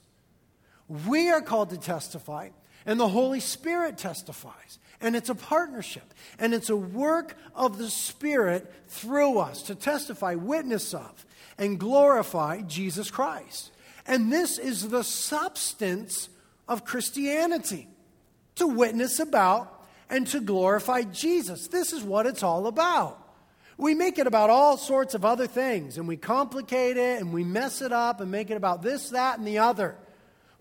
We 1.06 1.30
are 1.30 1.42
called 1.42 1.70
to 1.70 1.78
testify, 1.78 2.50
and 2.86 3.00
the 3.00 3.08
Holy 3.08 3.40
Spirit 3.40 3.98
testifies. 3.98 4.78
And 5.04 5.14
it's 5.14 5.28
a 5.28 5.34
partnership. 5.34 6.14
And 6.38 6.54
it's 6.54 6.70
a 6.70 6.76
work 6.76 7.36
of 7.54 7.76
the 7.76 7.90
Spirit 7.90 8.72
through 8.88 9.38
us 9.38 9.62
to 9.64 9.74
testify, 9.74 10.34
witness 10.34 10.94
of, 10.94 11.26
and 11.58 11.78
glorify 11.78 12.62
Jesus 12.62 13.10
Christ. 13.10 13.70
And 14.06 14.32
this 14.32 14.56
is 14.56 14.88
the 14.88 15.04
substance 15.04 16.30
of 16.66 16.86
Christianity 16.86 17.86
to 18.54 18.66
witness 18.66 19.18
about 19.18 19.84
and 20.08 20.26
to 20.28 20.40
glorify 20.40 21.02
Jesus. 21.02 21.68
This 21.68 21.92
is 21.92 22.02
what 22.02 22.24
it's 22.24 22.42
all 22.42 22.66
about. 22.66 23.20
We 23.76 23.94
make 23.94 24.18
it 24.18 24.26
about 24.26 24.48
all 24.48 24.78
sorts 24.78 25.14
of 25.14 25.24
other 25.24 25.46
things, 25.46 25.98
and 25.98 26.08
we 26.08 26.16
complicate 26.16 26.96
it 26.96 27.20
and 27.20 27.30
we 27.30 27.44
mess 27.44 27.82
it 27.82 27.92
up 27.92 28.22
and 28.22 28.30
make 28.30 28.50
it 28.50 28.56
about 28.56 28.80
this, 28.80 29.10
that, 29.10 29.36
and 29.36 29.46
the 29.46 29.58
other 29.58 29.96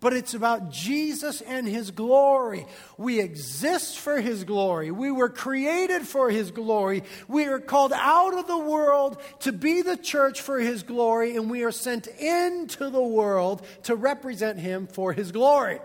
but 0.03 0.11
it's 0.11 0.33
about 0.33 0.69
Jesus 0.69 1.39
and 1.39 1.65
His 1.65 1.89
glory. 1.89 2.67
We 2.97 3.21
exist 3.21 3.97
for 3.97 4.19
His 4.19 4.43
glory. 4.43 4.91
We 4.91 5.11
were 5.11 5.29
created 5.29 6.01
for 6.01 6.29
His 6.29 6.51
glory. 6.51 7.03
We 7.29 7.45
are 7.45 7.57
called 7.57 7.93
out 7.95 8.37
of 8.37 8.45
the 8.45 8.57
world 8.57 9.21
to 9.39 9.53
be 9.53 9.81
the 9.81 9.95
church 9.95 10.41
for 10.41 10.59
His 10.59 10.83
glory, 10.83 11.37
and 11.37 11.49
we 11.49 11.63
are 11.63 11.71
sent 11.71 12.07
into 12.07 12.89
the 12.89 13.01
world 13.01 13.65
to 13.83 13.95
represent 13.95 14.59
Him 14.59 14.87
for 14.87 15.13
His 15.13 15.31
glory. 15.31 15.79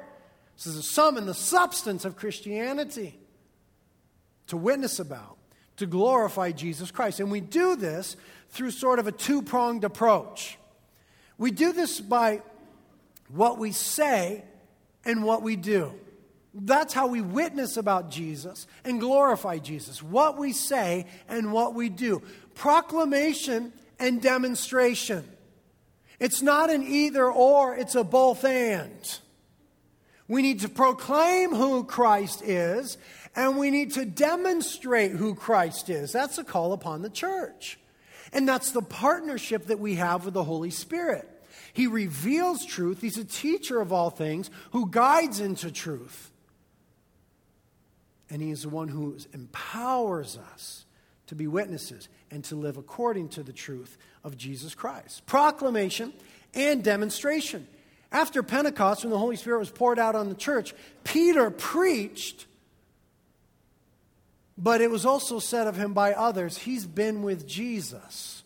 This 0.57 0.67
is 0.67 0.75
the 0.75 0.83
sum 0.83 1.17
and 1.17 1.29
the 1.29 1.33
substance 1.33 2.05
of 2.05 2.17
Christianity 2.17 3.17
to 4.49 4.57
witness 4.57 4.99
about, 4.99 5.39
to 5.77 5.87
glorify 5.87 6.51
Jesus 6.51 6.91
Christ. 6.91 7.21
And 7.21 7.31
we 7.31 7.41
do 7.41 7.77
this 7.77 8.17
through 8.49 8.73
sort 8.73 8.99
of 8.99 9.07
a 9.07 9.13
two 9.13 9.43
pronged 9.43 9.85
approach. 9.85 10.59
We 11.37 11.53
do 11.53 11.73
this 11.73 12.01
by 12.01 12.43
what 13.29 13.59
we 13.59 13.73
say 13.73 14.45
and 15.05 15.25
what 15.25 15.43
we 15.43 15.57
do. 15.57 15.93
That's 16.55 16.95
how 16.95 17.07
we 17.07 17.21
witness 17.21 17.77
about 17.77 18.11
Jesus 18.11 18.67
and 18.85 19.01
glorify 19.01 19.59
Jesus. 19.59 20.03
What 20.03 20.39
we 20.39 20.53
say 20.53 21.07
and 21.29 21.53
what 21.53 21.75
we 21.75 21.89
do. 21.89 22.23
Proclamation 22.55 23.73
and 23.99 24.21
demonstration. 24.21 25.25
It's 26.19 26.43
not 26.43 26.71
an 26.71 26.83
either 26.83 27.31
or, 27.31 27.77
it's 27.77 27.95
a 27.95 28.03
both 28.03 28.45
and. 28.45 29.21
We 30.27 30.43
need 30.43 30.61
to 30.61 30.69
proclaim 30.69 31.55
who 31.55 31.85
Christ 31.85 32.43
is, 32.43 32.99
and 33.37 33.57
we 33.57 33.71
need 33.71 33.93
to 33.95 34.05
demonstrate 34.05 35.13
who 35.13 35.35
Christ 35.35 35.89
is. 35.89 36.13
That's 36.13 36.39
a 36.39 36.45
call 36.45 36.73
upon 36.73 37.03
the 37.03 37.11
church. 37.11 37.79
And 38.33 38.47
that's 38.49 38.73
the 38.73 38.83
partnership 38.83 39.67
that 39.67 39.79
we 39.79 39.95
have 39.95 40.25
with 40.25 40.35
the 40.35 40.45
Holy 40.45 40.71
Spirit. 40.71 41.27
He 41.79 41.87
reveals 41.87 42.67
truth. 42.67 43.01
He's 43.01 43.19
a 43.19 43.25
teacher 43.25 43.81
of 43.81 43.93
all 43.93 44.11
things 44.11 44.51
who 44.73 44.91
guides 44.91 45.39
into 45.39 45.71
truth. 45.71 46.33
And 48.29 48.43
He 48.43 48.51
is 48.51 48.63
the 48.63 48.69
one 48.69 48.89
who 48.89 49.17
empowers 49.33 50.37
us 50.37 50.87
to 51.29 51.37
be 51.37 51.47
witnesses 51.47 52.09
and 52.33 52.43
to 52.47 52.57
live 52.57 52.79
according 52.79 53.29
to 53.29 53.45
the 53.45 53.53
truth 53.53 53.97
of 54.25 54.37
Jesus 54.37 54.75
Christ. 54.75 55.25
Proclamation 55.27 56.13
and 56.53 56.83
demonstration. 56.83 57.65
After 58.11 58.43
Pentecost, 58.43 59.05
when 59.05 59.13
the 59.13 59.19
Holy 59.19 59.37
Spirit 59.37 59.61
was 59.61 59.71
poured 59.71 60.01
out 60.01 60.17
on 60.17 60.29
the 60.29 60.35
church, 60.35 60.75
Peter 61.05 61.49
preached, 61.49 62.47
but 64.57 64.81
it 64.81 64.91
was 64.91 65.07
also 65.07 65.39
said 65.39 65.69
of 65.69 65.77
him 65.77 65.93
by 65.93 66.13
others, 66.13 66.59
he's 66.59 66.87
been 66.87 67.23
with 67.23 67.47
Jesus. 67.47 68.43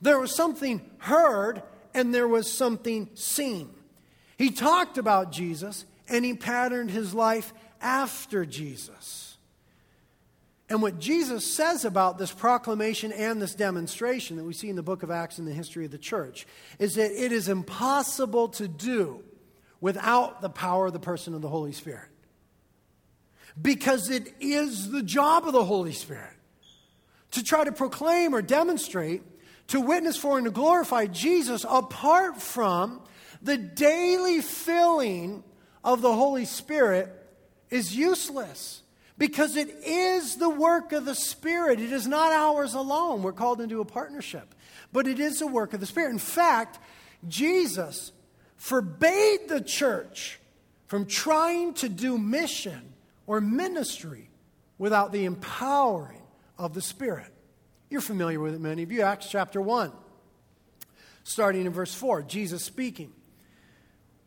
There 0.00 0.20
was 0.20 0.32
something 0.32 0.88
heard 0.98 1.64
and 1.94 2.14
there 2.14 2.28
was 2.28 2.50
something 2.50 3.08
seen. 3.14 3.70
He 4.36 4.50
talked 4.50 4.98
about 4.98 5.32
Jesus 5.32 5.84
and 6.08 6.24
he 6.24 6.34
patterned 6.34 6.90
his 6.90 7.14
life 7.14 7.52
after 7.80 8.44
Jesus. 8.44 9.36
And 10.68 10.80
what 10.82 11.00
Jesus 11.00 11.44
says 11.44 11.84
about 11.84 12.16
this 12.16 12.30
proclamation 12.30 13.10
and 13.10 13.42
this 13.42 13.56
demonstration 13.56 14.36
that 14.36 14.44
we 14.44 14.52
see 14.52 14.68
in 14.68 14.76
the 14.76 14.82
book 14.82 15.02
of 15.02 15.10
Acts 15.10 15.40
in 15.40 15.44
the 15.44 15.52
history 15.52 15.84
of 15.84 15.90
the 15.90 15.98
church 15.98 16.46
is 16.78 16.94
that 16.94 17.10
it 17.10 17.32
is 17.32 17.48
impossible 17.48 18.48
to 18.50 18.68
do 18.68 19.22
without 19.80 20.40
the 20.40 20.48
power 20.48 20.86
of 20.86 20.92
the 20.92 21.00
person 21.00 21.34
of 21.34 21.42
the 21.42 21.48
Holy 21.48 21.72
Spirit. 21.72 22.08
Because 23.60 24.10
it 24.10 24.32
is 24.38 24.90
the 24.90 25.02
job 25.02 25.44
of 25.44 25.52
the 25.52 25.64
Holy 25.64 25.92
Spirit 25.92 26.34
to 27.32 27.42
try 27.42 27.64
to 27.64 27.72
proclaim 27.72 28.32
or 28.32 28.42
demonstrate 28.42 29.22
to 29.70 29.80
witness 29.80 30.16
for 30.16 30.36
and 30.36 30.44
to 30.44 30.50
glorify 30.50 31.06
Jesus 31.06 31.64
apart 31.68 32.42
from 32.42 33.00
the 33.40 33.56
daily 33.56 34.40
filling 34.40 35.44
of 35.84 36.02
the 36.02 36.12
Holy 36.12 36.44
Spirit 36.44 37.08
is 37.70 37.96
useless 37.96 38.82
because 39.16 39.56
it 39.56 39.68
is 39.84 40.36
the 40.36 40.50
work 40.50 40.92
of 40.92 41.04
the 41.04 41.14
Spirit. 41.14 41.80
It 41.80 41.92
is 41.92 42.06
not 42.06 42.32
ours 42.32 42.74
alone. 42.74 43.22
We're 43.22 43.32
called 43.32 43.60
into 43.60 43.80
a 43.80 43.84
partnership, 43.84 44.54
but 44.92 45.06
it 45.06 45.20
is 45.20 45.38
the 45.38 45.46
work 45.46 45.72
of 45.72 45.78
the 45.78 45.86
Spirit. 45.86 46.10
In 46.10 46.18
fact, 46.18 46.80
Jesus 47.28 48.10
forbade 48.56 49.48
the 49.48 49.60
church 49.60 50.40
from 50.86 51.06
trying 51.06 51.74
to 51.74 51.88
do 51.88 52.18
mission 52.18 52.92
or 53.26 53.40
ministry 53.40 54.30
without 54.78 55.12
the 55.12 55.26
empowering 55.26 56.22
of 56.58 56.74
the 56.74 56.82
Spirit. 56.82 57.32
You're 57.90 58.00
familiar 58.00 58.38
with 58.38 58.54
it, 58.54 58.60
many 58.60 58.84
of 58.84 58.92
you. 58.92 59.02
Acts 59.02 59.28
chapter 59.28 59.60
1, 59.60 59.92
starting 61.24 61.66
in 61.66 61.72
verse 61.72 61.92
4, 61.92 62.22
Jesus 62.22 62.64
speaking, 62.64 63.12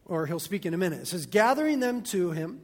or 0.05 0.25
he'll 0.25 0.39
speak 0.39 0.65
in 0.65 0.73
a 0.73 0.77
minute. 0.77 1.01
It 1.01 1.07
says, 1.07 1.25
Gathering 1.25 1.79
them 1.79 2.01
to 2.03 2.31
him, 2.31 2.61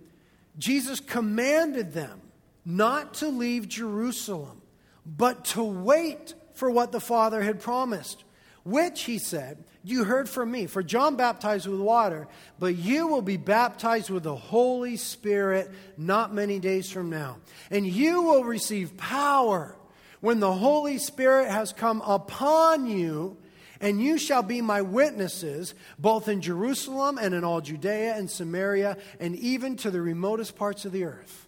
Jesus 0.58 1.00
commanded 1.00 1.94
them 1.94 2.22
not 2.65 3.15
to 3.15 3.29
leave 3.29 3.70
Jerusalem, 3.70 4.62
but 5.06 5.46
to 5.46 5.63
wait 5.63 6.34
for 6.53 6.70
what 6.70 6.91
the 6.91 7.00
Father 7.00 7.41
had 7.41 7.62
promised, 7.62 8.25
which, 8.65 9.03
he 9.03 9.18
said, 9.18 9.63
you 9.84 10.03
heard 10.03 10.27
from 10.27 10.51
me. 10.51 10.65
For 10.65 10.84
John 10.84 11.15
baptized 11.15 11.65
with 11.65 11.79
water, 11.79 12.27
but 12.60 12.75
you 12.75 13.08
will 13.08 13.22
be 13.22 13.38
baptized 13.38 14.10
with 14.10 14.24
the 14.24 14.36
Holy 14.36 14.98
Spirit 14.98 15.72
not 15.98 16.34
many 16.34 16.60
days 16.60 16.91
from 16.91 17.10
now. 17.10 17.38
And 17.72 17.88
you 17.88 18.24
will 18.24 18.44
receive 18.44 18.98
power 18.98 19.75
when 20.21 20.39
the 20.39 20.53
Holy 20.53 20.97
Spirit 20.97 21.49
has 21.49 21.73
come 21.73 22.01
upon 22.01 22.88
you, 22.88 23.38
and 23.81 24.01
you 24.01 24.17
shall 24.17 24.43
be 24.43 24.61
my 24.61 24.81
witnesses, 24.81 25.73
both 25.97 26.27
in 26.27 26.41
Jerusalem 26.41 27.17
and 27.17 27.33
in 27.33 27.43
all 27.43 27.61
Judea 27.61 28.15
and 28.15 28.29
Samaria, 28.29 28.97
and 29.19 29.35
even 29.38 29.77
to 29.77 29.91
the 29.91 30.01
remotest 30.01 30.55
parts 30.55 30.85
of 30.85 30.91
the 30.91 31.05
earth. 31.05 31.47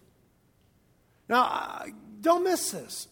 Now, 1.28 1.42
uh, 1.44 1.86
don't 2.20 2.44
miss 2.44 2.70
this. 2.70 3.08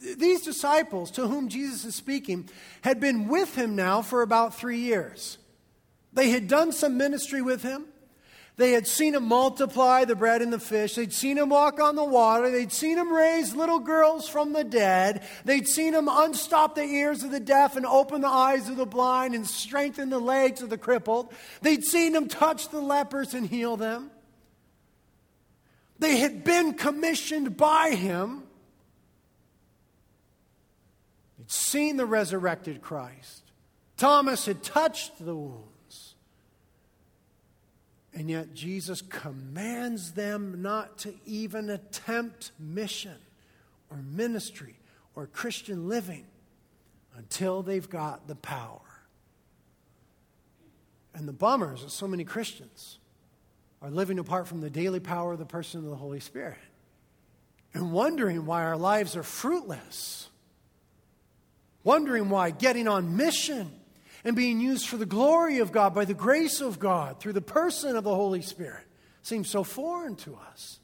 These 0.00 0.42
disciples 0.42 1.10
to 1.12 1.28
whom 1.28 1.48
Jesus 1.48 1.84
is 1.84 1.94
speaking 1.94 2.48
had 2.80 2.98
been 2.98 3.28
with 3.28 3.54
him 3.54 3.76
now 3.76 4.02
for 4.02 4.22
about 4.22 4.54
three 4.54 4.80
years. 4.80 5.38
They 6.12 6.30
had 6.30 6.48
done 6.48 6.72
some 6.72 6.96
ministry 6.96 7.40
with 7.40 7.62
him. 7.62 7.84
They 8.56 8.72
had 8.72 8.86
seen 8.86 9.14
him 9.14 9.24
multiply 9.24 10.04
the 10.04 10.14
bread 10.14 10.42
and 10.42 10.52
the 10.52 10.58
fish. 10.58 10.94
They'd 10.94 11.12
seen 11.12 11.38
him 11.38 11.48
walk 11.48 11.80
on 11.80 11.96
the 11.96 12.04
water. 12.04 12.50
They'd 12.50 12.72
seen 12.72 12.98
him 12.98 13.10
raise 13.10 13.54
little 13.54 13.78
girls 13.78 14.28
from 14.28 14.52
the 14.52 14.62
dead. 14.62 15.26
They'd 15.46 15.66
seen 15.66 15.94
him 15.94 16.06
unstop 16.10 16.74
the 16.74 16.84
ears 16.84 17.22
of 17.22 17.30
the 17.30 17.40
deaf 17.40 17.76
and 17.76 17.86
open 17.86 18.20
the 18.20 18.28
eyes 18.28 18.68
of 18.68 18.76
the 18.76 18.84
blind 18.84 19.34
and 19.34 19.46
strengthen 19.46 20.10
the 20.10 20.18
legs 20.18 20.60
of 20.60 20.68
the 20.68 20.76
crippled. 20.76 21.32
They'd 21.62 21.82
seen 21.82 22.14
him 22.14 22.28
touch 22.28 22.68
the 22.68 22.82
lepers 22.82 23.32
and 23.32 23.46
heal 23.46 23.78
them. 23.78 24.10
They 25.98 26.16
had 26.16 26.44
been 26.44 26.74
commissioned 26.74 27.56
by 27.56 27.90
him. 27.90 28.42
They'd 31.38 31.50
seen 31.50 31.96
the 31.96 32.06
resurrected 32.06 32.82
Christ. 32.82 33.44
Thomas 33.96 34.44
had 34.44 34.62
touched 34.62 35.24
the 35.24 35.34
wound. 35.34 35.71
And 38.14 38.28
yet, 38.28 38.54
Jesus 38.54 39.00
commands 39.00 40.12
them 40.12 40.60
not 40.60 40.98
to 40.98 41.14
even 41.24 41.70
attempt 41.70 42.52
mission 42.58 43.16
or 43.90 43.96
ministry 43.96 44.76
or 45.14 45.26
Christian 45.26 45.88
living 45.88 46.26
until 47.16 47.62
they've 47.62 47.88
got 47.88 48.28
the 48.28 48.34
power. 48.34 48.80
And 51.14 51.26
the 51.26 51.32
bummer 51.32 51.74
is 51.74 51.82
that 51.82 51.90
so 51.90 52.06
many 52.06 52.24
Christians 52.24 52.98
are 53.80 53.90
living 53.90 54.18
apart 54.18 54.46
from 54.46 54.60
the 54.60 54.70
daily 54.70 55.00
power 55.00 55.32
of 55.32 55.38
the 55.38 55.44
person 55.44 55.80
of 55.80 55.90
the 55.90 55.96
Holy 55.96 56.20
Spirit 56.20 56.58
and 57.74 57.92
wondering 57.92 58.46
why 58.46 58.62
our 58.64 58.76
lives 58.76 59.16
are 59.16 59.22
fruitless, 59.22 60.28
wondering 61.84 62.28
why 62.28 62.50
getting 62.50 62.86
on 62.86 63.16
mission 63.16 63.70
and 64.24 64.36
being 64.36 64.60
used 64.60 64.86
for 64.86 64.96
the 64.96 65.06
glory 65.06 65.58
of 65.58 65.72
God 65.72 65.94
by 65.94 66.04
the 66.04 66.14
grace 66.14 66.60
of 66.60 66.78
God 66.78 67.20
through 67.20 67.32
the 67.32 67.40
person 67.40 67.96
of 67.96 68.04
the 68.04 68.14
Holy 68.14 68.42
Spirit 68.42 68.84
seems 69.22 69.48
so 69.48 69.64
foreign 69.64 70.16
to 70.16 70.36
us. 70.50 70.78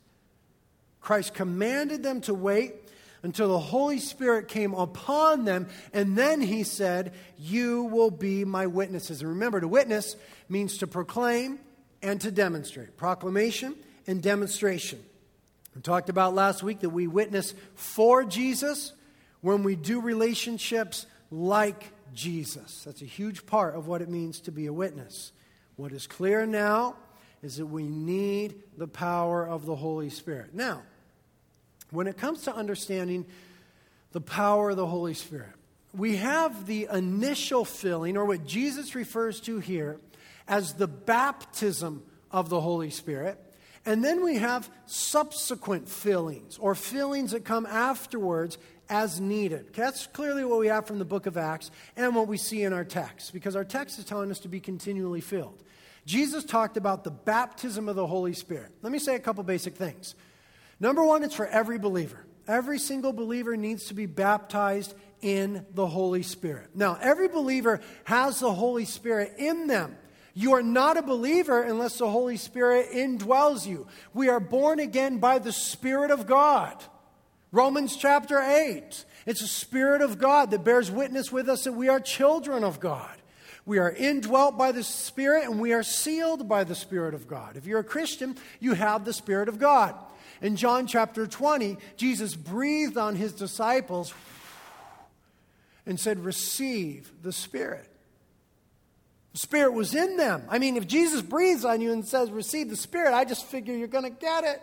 Christ 1.01 1.35
commanded 1.35 2.03
them 2.03 2.21
to 2.23 2.35
wait 2.35 2.75
until 3.23 3.49
the 3.49 3.59
Holy 3.59 3.99
Spirit 3.99 4.49
came 4.49 4.75
upon 4.75 5.45
them, 5.45 5.69
and 5.93 6.17
then 6.17 6.41
he 6.41 6.63
said, 6.63 7.13
You 7.39 7.85
will 7.85 8.11
be 8.11 8.45
my 8.45 8.67
witnesses. 8.67 9.21
And 9.21 9.31
remember, 9.31 9.61
to 9.61 9.69
witness 9.69 10.17
means 10.49 10.79
to 10.79 10.87
proclaim 10.87 11.59
and 12.03 12.21
to 12.21 12.31
demonstrate. 12.31 12.97
Proclamation 12.97 13.75
and 14.07 14.23
demonstration. 14.23 15.01
We 15.75 15.83
talked 15.83 16.09
about 16.09 16.35
last 16.35 16.63
week 16.63 16.81
that 16.81 16.91
we 16.91 17.07
witness 17.07 17.55
for 17.75 18.25
Jesus 18.25 18.93
when 19.41 19.63
we 19.63 19.77
do 19.77 20.01
relationships 20.01 21.07
like 21.31 21.93
Jesus. 22.19 22.83
That's 22.85 23.01
a 23.01 23.07
huge 23.07 23.47
part 23.47 23.77
of 23.77 23.87
what 23.87 24.03
it 24.03 24.09
means 24.09 24.41
to 24.41 24.53
be 24.53 24.67
a 24.67 24.73
witness. 24.73 25.33
What 25.77 25.93
is 25.93 26.09
clear 26.09 26.45
now 26.45 26.97
is 27.43 27.59
that 27.59 27.67
we 27.67 27.85
need 27.85 28.57
the 28.77 28.89
power 28.89 29.47
of 29.47 29.65
the 29.65 29.77
Holy 29.77 30.11
Spirit. 30.11 30.53
Now, 30.53 30.83
when 31.91 32.09
it 32.09 32.19
comes 32.19 32.43
to 32.43 32.55
understanding 32.55 33.25
the 34.11 34.21
power 34.21 34.71
of 34.71 34.77
the 34.77 34.87
Holy 34.87 35.15
Spirit, 35.15 35.53
we 35.95 36.17
have 36.17 36.67
the 36.67 36.89
initial 36.93 37.65
filling, 37.65 38.17
or 38.17 38.25
what 38.25 38.45
Jesus 38.45 38.97
refers 38.97 39.41
to 39.43 39.61
here 39.61 40.01
as 40.49 40.75
the 40.75 40.89
baptism 40.89 42.03
of 42.33 42.49
the 42.49 42.61
Holy 42.61 42.91
Spirit. 42.91 43.39
And 43.87 44.05
then 44.05 44.25
we 44.25 44.37
have 44.37 44.69
subsequent 44.87 45.89
fillings, 45.89 46.59
or 46.59 46.75
fillings 46.75 47.31
that 47.31 47.45
come 47.45 47.65
afterwards 47.65 48.59
as 48.89 49.21
needed. 49.21 49.73
That's 49.75 50.07
clearly 50.07 50.45
what 50.45 50.59
we 50.59 50.69
have 50.69 50.87
from 50.87 50.99
the 50.99 51.05
book 51.05 51.27
of 51.27 51.37
Acts 51.37 51.71
and 51.97 52.15
what 52.15 52.29
we 52.29 52.37
see 52.37 52.63
in 52.63 52.73
our 52.73 52.85
text, 52.85 53.33
because 53.33 53.57
our 53.57 53.65
text 53.65 53.99
is 53.99 54.05
telling 54.05 54.31
us 54.31 54.41
to 54.41 54.49
be 54.49 54.61
continually 54.61 55.21
filled. 55.21 55.63
Jesus 56.07 56.45
talked 56.45 56.77
about 56.77 57.05
the 57.05 57.11
baptism 57.11 57.89
of 57.89 57.97
the 57.97 58.07
Holy 58.07 58.33
Spirit. 58.33 58.73
Let 58.83 58.93
me 58.93 58.99
say 58.99 59.15
a 59.15 59.21
couple 59.21 59.45
basic 59.45 59.77
things. 59.77 60.15
Number 60.81 61.05
one, 61.05 61.23
it's 61.23 61.35
for 61.35 61.47
every 61.47 61.79
believer. 61.79 62.25
Every 62.47 62.79
single 62.79 63.13
believer 63.13 63.57
needs 63.57 63.87
to 63.87 63.95
be 63.95 64.07
baptized 64.07 64.95
in 65.21 65.67
the 65.75 65.87
Holy 65.87 66.23
Spirit. 66.23 66.71
Now, 66.75 66.97
every 67.01 67.29
believer 67.29 67.81
has 68.05 68.41
the 68.41 68.53
Holy 68.53 68.87
Spirit 68.87 69.35
in 69.37 69.67
them. 69.67 69.97
You 70.33 70.55
are 70.55 70.63
not 70.63 70.97
a 70.97 71.03
believer 71.03 71.63
unless 71.63 71.99
the 71.99 72.09
Holy 72.09 72.37
Spirit 72.37 72.93
indwells 72.93 73.67
you. 73.67 73.87
We 74.15 74.29
are 74.29 74.41
born 74.41 74.79
again 74.79 75.19
by 75.19 75.41
the 75.41 75.53
Spirit 75.53 76.11
of 76.11 76.27
God. 76.27 76.83
Romans 77.51 77.97
chapter 77.97 78.41
8. 78.41 79.05
It's 79.27 79.41
the 79.41 79.47
Spirit 79.47 80.03
of 80.03 80.19
God 80.19 80.51
that 80.51 80.65
bears 80.65 80.91
witness 80.91 81.33
with 81.33 81.49
us 81.49 81.65
that 81.65 81.73
we 81.73 81.89
are 81.89 82.01
children 82.01 82.65
of 82.65 82.81
God. 82.81 83.15
We 83.65 83.79
are 83.79 83.91
indwelt 83.91 84.57
by 84.57 84.73
the 84.73 84.83
Spirit 84.83 85.45
and 85.45 85.61
we 85.61 85.73
are 85.73 85.83
sealed 85.83 86.49
by 86.49 86.65
the 86.65 86.75
Spirit 86.75 87.15
of 87.15 87.29
God. 87.29 87.57
If 87.57 87.67
you're 87.67 87.81
a 87.81 87.85
Christian, 87.85 88.37
you 88.61 88.75
have 88.75 89.05
the 89.05 89.13
Spirit 89.13 89.49
of 89.49 89.59
God. 89.59 89.95
In 90.41 90.57
John 90.57 90.87
chapter 90.87 91.27
20, 91.27 91.77
Jesus 91.97 92.35
breathed 92.35 92.97
on 92.97 93.17
his 93.17 93.33
disciples 93.33 94.15
and 95.85 95.99
said, 95.99 96.25
Receive 96.25 97.11
the 97.23 97.33
Spirit. 97.33 97.89
The 99.33 99.39
Spirit 99.39 99.73
was 99.73 99.95
in 99.95 100.17
them. 100.17 100.45
I 100.49 100.59
mean, 100.59 100.77
if 100.77 100.87
Jesus 100.87 101.23
breathes 101.23 101.65
on 101.65 101.81
you 101.81 101.93
and 101.93 102.07
says, 102.07 102.31
Receive 102.31 102.71
the 102.71 102.77
Spirit, 102.77 103.13
I 103.13 103.25
just 103.25 103.45
figure 103.47 103.75
you're 103.75 103.89
going 103.89 104.05
to 104.05 104.11
get 104.11 104.45
it. 104.45 104.63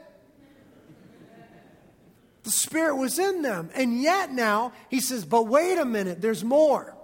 The 2.46 2.52
Spirit 2.52 2.98
was 2.98 3.18
in 3.18 3.42
them. 3.42 3.72
And 3.74 4.00
yet 4.00 4.32
now, 4.32 4.72
he 4.90 5.02
says, 5.02 5.26
But 5.26 5.48
wait 5.48 5.80
a 5.80 5.84
minute, 5.84 6.22
there's 6.22 6.44
more. 6.44 6.96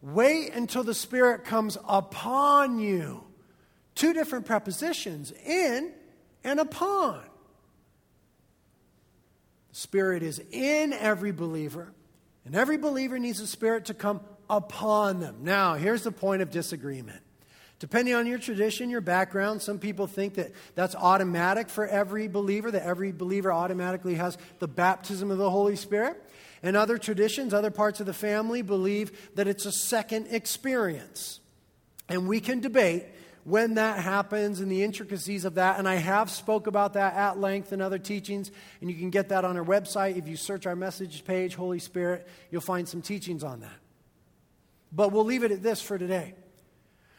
Wait 0.00 0.54
until 0.54 0.84
the 0.84 0.94
Spirit 0.94 1.44
comes 1.44 1.76
upon 1.88 2.78
you. 2.78 3.24
Two 3.96 4.12
different 4.12 4.46
prepositions 4.46 5.32
in 5.44 5.92
and 6.44 6.60
upon. 6.60 7.20
The 9.70 9.76
Spirit 9.76 10.22
is 10.22 10.40
in 10.52 10.92
every 10.92 11.32
believer, 11.32 11.92
and 12.44 12.54
every 12.54 12.78
believer 12.78 13.18
needs 13.18 13.40
the 13.40 13.48
Spirit 13.48 13.86
to 13.86 13.94
come 13.94 14.20
upon 14.48 15.18
them. 15.18 15.38
Now, 15.42 15.74
here's 15.74 16.04
the 16.04 16.12
point 16.12 16.42
of 16.42 16.50
disagreement. 16.50 17.22
Depending 17.78 18.14
on 18.14 18.26
your 18.26 18.38
tradition, 18.38 18.88
your 18.88 19.02
background, 19.02 19.60
some 19.60 19.78
people 19.78 20.06
think 20.06 20.34
that 20.34 20.52
that's 20.74 20.94
automatic 20.94 21.68
for 21.68 21.86
every 21.86 22.26
believer, 22.26 22.70
that 22.70 22.82
every 22.82 23.12
believer 23.12 23.52
automatically 23.52 24.14
has 24.14 24.38
the 24.60 24.68
baptism 24.68 25.30
of 25.30 25.36
the 25.36 25.50
Holy 25.50 25.76
Spirit. 25.76 26.22
And 26.62 26.74
other 26.74 26.96
traditions, 26.96 27.52
other 27.52 27.70
parts 27.70 28.00
of 28.00 28.06
the 28.06 28.14
family 28.14 28.62
believe 28.62 29.34
that 29.34 29.46
it's 29.46 29.66
a 29.66 29.72
second 29.72 30.28
experience. 30.30 31.40
And 32.08 32.26
we 32.26 32.40
can 32.40 32.60
debate 32.60 33.04
when 33.44 33.74
that 33.74 34.00
happens 34.00 34.60
and 34.60 34.70
the 34.72 34.82
intricacies 34.82 35.44
of 35.44 35.54
that. 35.54 35.78
And 35.78 35.86
i 35.86 35.96
have 35.96 36.30
spoke 36.30 36.66
about 36.66 36.94
that 36.94 37.14
at 37.14 37.38
length 37.38 37.74
in 37.74 37.82
other 37.82 37.98
teachings. 37.98 38.50
And 38.80 38.90
you 38.90 38.96
can 38.96 39.10
get 39.10 39.28
that 39.28 39.44
on 39.44 39.56
our 39.56 39.64
website. 39.64 40.16
If 40.16 40.26
you 40.26 40.36
search 40.36 40.66
our 40.66 40.74
message 40.74 41.24
page 41.24 41.54
holy 41.54 41.78
spirit 41.78 42.26
you'll 42.50 42.60
find 42.60 42.88
some 42.88 43.02
teachings 43.02 43.44
on 43.44 43.60
that. 43.60 43.78
But 44.90 45.12
we'll 45.12 45.24
leave 45.24 45.44
it 45.44 45.52
at 45.52 45.62
this 45.62 45.80
for 45.82 45.98
today 45.98 46.34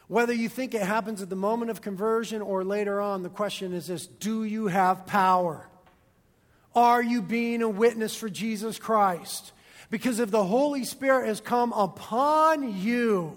whether 0.08 0.32
you 0.32 0.48
think 0.48 0.74
it 0.74 0.82
happens 0.82 1.20
at 1.20 1.28
the 1.28 1.36
moment 1.36 1.70
of 1.70 1.82
conversion 1.82 2.40
or 2.40 2.64
later 2.64 3.00
on, 3.00 3.22
the 3.22 3.28
question 3.28 3.74
is 3.74 3.86
this 3.86 4.06
Do 4.06 4.44
you 4.44 4.66
have 4.66 5.06
power? 5.06 5.68
Are 6.74 7.02
you 7.02 7.22
being 7.22 7.62
a 7.62 7.68
witness 7.68 8.14
for 8.14 8.28
Jesus 8.28 8.78
Christ? 8.78 9.52
Because 9.90 10.18
if 10.18 10.30
the 10.30 10.44
Holy 10.44 10.84
Spirit 10.84 11.28
has 11.28 11.40
come 11.40 11.72
upon 11.72 12.80
you, 12.80 13.36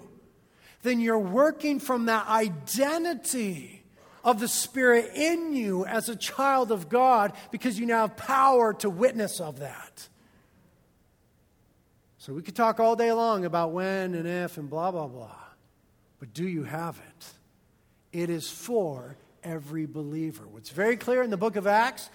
then 0.82 1.00
you're 1.00 1.18
working 1.18 1.78
from 1.78 2.06
that 2.06 2.26
identity 2.28 3.82
of 4.24 4.38
the 4.38 4.48
Spirit 4.48 5.12
in 5.14 5.54
you 5.54 5.84
as 5.86 6.08
a 6.08 6.16
child 6.16 6.70
of 6.70 6.88
God 6.88 7.32
because 7.50 7.78
you 7.78 7.86
now 7.86 8.06
have 8.06 8.16
power 8.16 8.72
to 8.74 8.90
witness 8.90 9.40
of 9.40 9.60
that. 9.60 10.08
So 12.18 12.32
we 12.32 12.42
could 12.42 12.54
talk 12.54 12.78
all 12.78 12.94
day 12.94 13.12
long 13.12 13.44
about 13.44 13.72
when 13.72 14.14
and 14.14 14.28
if 14.28 14.56
and 14.56 14.70
blah, 14.70 14.90
blah, 14.92 15.08
blah. 15.08 15.41
But 16.22 16.34
do 16.34 16.46
you 16.46 16.62
have 16.62 17.00
it? 17.08 18.20
It 18.22 18.30
is 18.30 18.48
for 18.48 19.16
every 19.42 19.86
believer. 19.86 20.44
What's 20.48 20.70
very 20.70 20.96
clear 20.96 21.20
in 21.20 21.30
the 21.30 21.36
book 21.36 21.56
of 21.56 21.66
Acts 21.66 22.10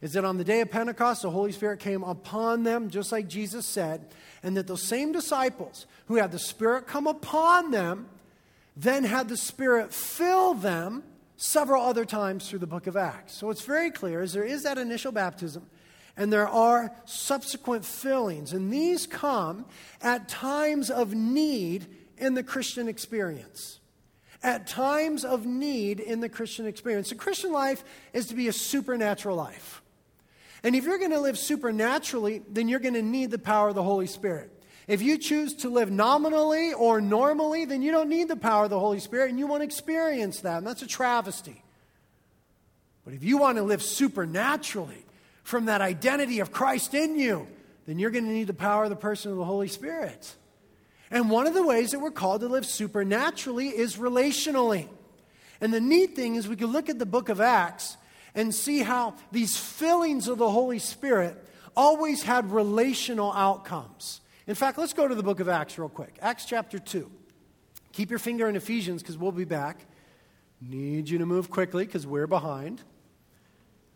is 0.00 0.14
that 0.14 0.24
on 0.24 0.36
the 0.36 0.42
day 0.42 0.62
of 0.62 0.70
Pentecost, 0.72 1.22
the 1.22 1.30
Holy 1.30 1.52
Spirit 1.52 1.78
came 1.78 2.02
upon 2.02 2.64
them, 2.64 2.90
just 2.90 3.12
like 3.12 3.28
Jesus 3.28 3.64
said, 3.64 4.04
and 4.42 4.56
that 4.56 4.66
those 4.66 4.82
same 4.82 5.12
disciples 5.12 5.86
who 6.06 6.16
had 6.16 6.32
the 6.32 6.40
Spirit 6.40 6.88
come 6.88 7.06
upon 7.06 7.70
them 7.70 8.08
then 8.76 9.04
had 9.04 9.28
the 9.28 9.36
Spirit 9.36 9.94
fill 9.94 10.54
them 10.54 11.04
several 11.36 11.84
other 11.84 12.04
times 12.04 12.50
through 12.50 12.58
the 12.58 12.66
book 12.66 12.88
of 12.88 12.96
Acts. 12.96 13.34
So 13.34 13.46
what's 13.46 13.62
very 13.62 13.92
clear 13.92 14.22
is 14.22 14.32
there 14.32 14.42
is 14.42 14.64
that 14.64 14.76
initial 14.76 15.12
baptism, 15.12 15.64
and 16.16 16.32
there 16.32 16.48
are 16.48 16.92
subsequent 17.04 17.84
fillings, 17.84 18.52
and 18.54 18.72
these 18.72 19.06
come 19.06 19.66
at 20.00 20.28
times 20.28 20.90
of 20.90 21.14
need 21.14 21.86
in 22.22 22.34
the 22.34 22.42
Christian 22.42 22.88
experience. 22.88 23.80
At 24.42 24.66
times 24.66 25.24
of 25.24 25.44
need 25.44 26.00
in 26.00 26.20
the 26.20 26.28
Christian 26.28 26.66
experience. 26.66 27.10
The 27.10 27.14
Christian 27.16 27.52
life 27.52 27.84
is 28.12 28.26
to 28.28 28.34
be 28.34 28.48
a 28.48 28.52
supernatural 28.52 29.36
life. 29.36 29.82
And 30.64 30.74
if 30.76 30.84
you're 30.84 30.98
going 30.98 31.10
to 31.10 31.20
live 31.20 31.38
supernaturally, 31.38 32.42
then 32.48 32.68
you're 32.68 32.80
going 32.80 32.94
to 32.94 33.02
need 33.02 33.30
the 33.30 33.38
power 33.38 33.68
of 33.68 33.74
the 33.74 33.82
Holy 33.82 34.06
Spirit. 34.06 34.50
If 34.88 35.02
you 35.02 35.18
choose 35.18 35.54
to 35.56 35.68
live 35.68 35.90
nominally 35.90 36.72
or 36.72 37.00
normally, 37.00 37.64
then 37.64 37.82
you 37.82 37.92
don't 37.92 38.08
need 38.08 38.28
the 38.28 38.36
power 38.36 38.64
of 38.64 38.70
the 38.70 38.80
Holy 38.80 39.00
Spirit 39.00 39.30
and 39.30 39.38
you 39.38 39.46
won't 39.46 39.62
experience 39.62 40.40
that. 40.40 40.58
And 40.58 40.66
that's 40.66 40.82
a 40.82 40.86
travesty. 40.86 41.62
But 43.04 43.14
if 43.14 43.24
you 43.24 43.38
want 43.38 43.58
to 43.58 43.62
live 43.62 43.82
supernaturally 43.82 45.04
from 45.42 45.66
that 45.66 45.80
identity 45.80 46.40
of 46.40 46.52
Christ 46.52 46.94
in 46.94 47.18
you, 47.18 47.46
then 47.86 47.98
you're 47.98 48.10
going 48.10 48.24
to 48.24 48.30
need 48.30 48.46
the 48.46 48.54
power 48.54 48.84
of 48.84 48.90
the 48.90 48.96
person 48.96 49.32
of 49.32 49.38
the 49.38 49.44
Holy 49.44 49.68
Spirit. 49.68 50.36
And 51.12 51.28
one 51.28 51.46
of 51.46 51.52
the 51.52 51.64
ways 51.64 51.90
that 51.90 52.00
we're 52.00 52.10
called 52.10 52.40
to 52.40 52.48
live 52.48 52.64
supernaturally 52.64 53.68
is 53.68 53.96
relationally. 53.96 54.88
And 55.60 55.72
the 55.72 55.80
neat 55.80 56.16
thing 56.16 56.36
is, 56.36 56.48
we 56.48 56.56
can 56.56 56.68
look 56.68 56.88
at 56.88 56.98
the 56.98 57.06
book 57.06 57.28
of 57.28 57.38
Acts 57.38 57.98
and 58.34 58.52
see 58.54 58.80
how 58.80 59.14
these 59.30 59.54
fillings 59.54 60.26
of 60.26 60.38
the 60.38 60.50
Holy 60.50 60.78
Spirit 60.78 61.36
always 61.76 62.22
had 62.22 62.50
relational 62.50 63.30
outcomes. 63.34 64.22
In 64.46 64.54
fact, 64.54 64.78
let's 64.78 64.94
go 64.94 65.06
to 65.06 65.14
the 65.14 65.22
book 65.22 65.38
of 65.38 65.50
Acts 65.50 65.78
real 65.78 65.90
quick. 65.90 66.16
Acts 66.22 66.46
chapter 66.46 66.78
2. 66.78 67.10
Keep 67.92 68.08
your 68.08 68.18
finger 68.18 68.48
in 68.48 68.56
Ephesians 68.56 69.02
because 69.02 69.18
we'll 69.18 69.32
be 69.32 69.44
back. 69.44 69.84
Need 70.62 71.10
you 71.10 71.18
to 71.18 71.26
move 71.26 71.50
quickly 71.50 71.84
because 71.84 72.06
we're 72.06 72.26
behind. 72.26 72.82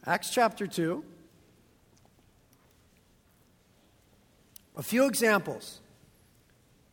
Acts 0.04 0.28
chapter 0.28 0.66
2. 0.66 1.02
A 4.76 4.82
few 4.82 5.06
examples 5.06 5.80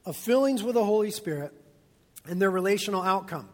of 0.06 0.16
fillings 0.16 0.64
with 0.64 0.76
the 0.76 0.84
Holy 0.84 1.12
Spirit 1.12 1.54
and 2.26 2.42
their 2.42 2.52
relational 2.52 3.02
outcome. 3.02 3.50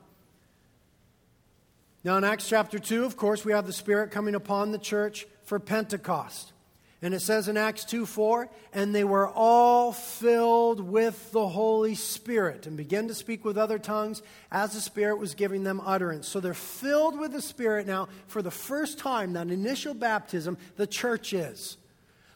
Now, 2.04 2.18
in 2.18 2.24
Acts 2.24 2.48
chapter 2.48 2.80
2, 2.80 3.04
of 3.06 3.18
course, 3.18 3.44
we 3.44 3.52
have 3.52 3.68
the 3.68 3.74
Spirit 3.74 4.12
coming 4.12 4.36
upon 4.36 4.72
the 4.72 4.78
church 4.78 5.28
for 5.44 5.60
Pentecost. 5.60 6.54
And 7.02 7.14
it 7.14 7.22
says 7.22 7.48
in 7.48 7.56
Acts 7.56 7.86
2 7.86 8.06
4, 8.06 8.50
and 8.74 8.94
they 8.94 9.06
were 9.06 9.28
all 9.28 9.94
filled 9.94 10.82
with 10.82 11.32
the 11.32 11.48
Holy 11.48 11.96
Spirit 11.96 12.68
and 12.68 12.76
began 12.76 13.08
to 13.08 13.14
speak 13.14 13.46
with 13.46 13.58
other 13.58 13.80
tongues 13.80 14.22
as 14.52 14.74
the 14.74 14.82
Spirit 14.82 15.18
was 15.18 15.34
giving 15.34 15.64
them 15.64 15.82
utterance. 15.86 16.28
So 16.28 16.42
they're 16.42 16.54
filled 16.54 17.18
with 17.18 17.32
the 17.32 17.42
Spirit 17.42 17.88
now 17.88 18.10
for 18.28 18.42
the 18.42 18.52
first 18.52 19.00
time, 19.00 19.34
that 19.34 19.48
initial 19.48 19.94
baptism, 19.94 20.58
the 20.76 20.88
church 20.88 21.34
is. 21.34 21.78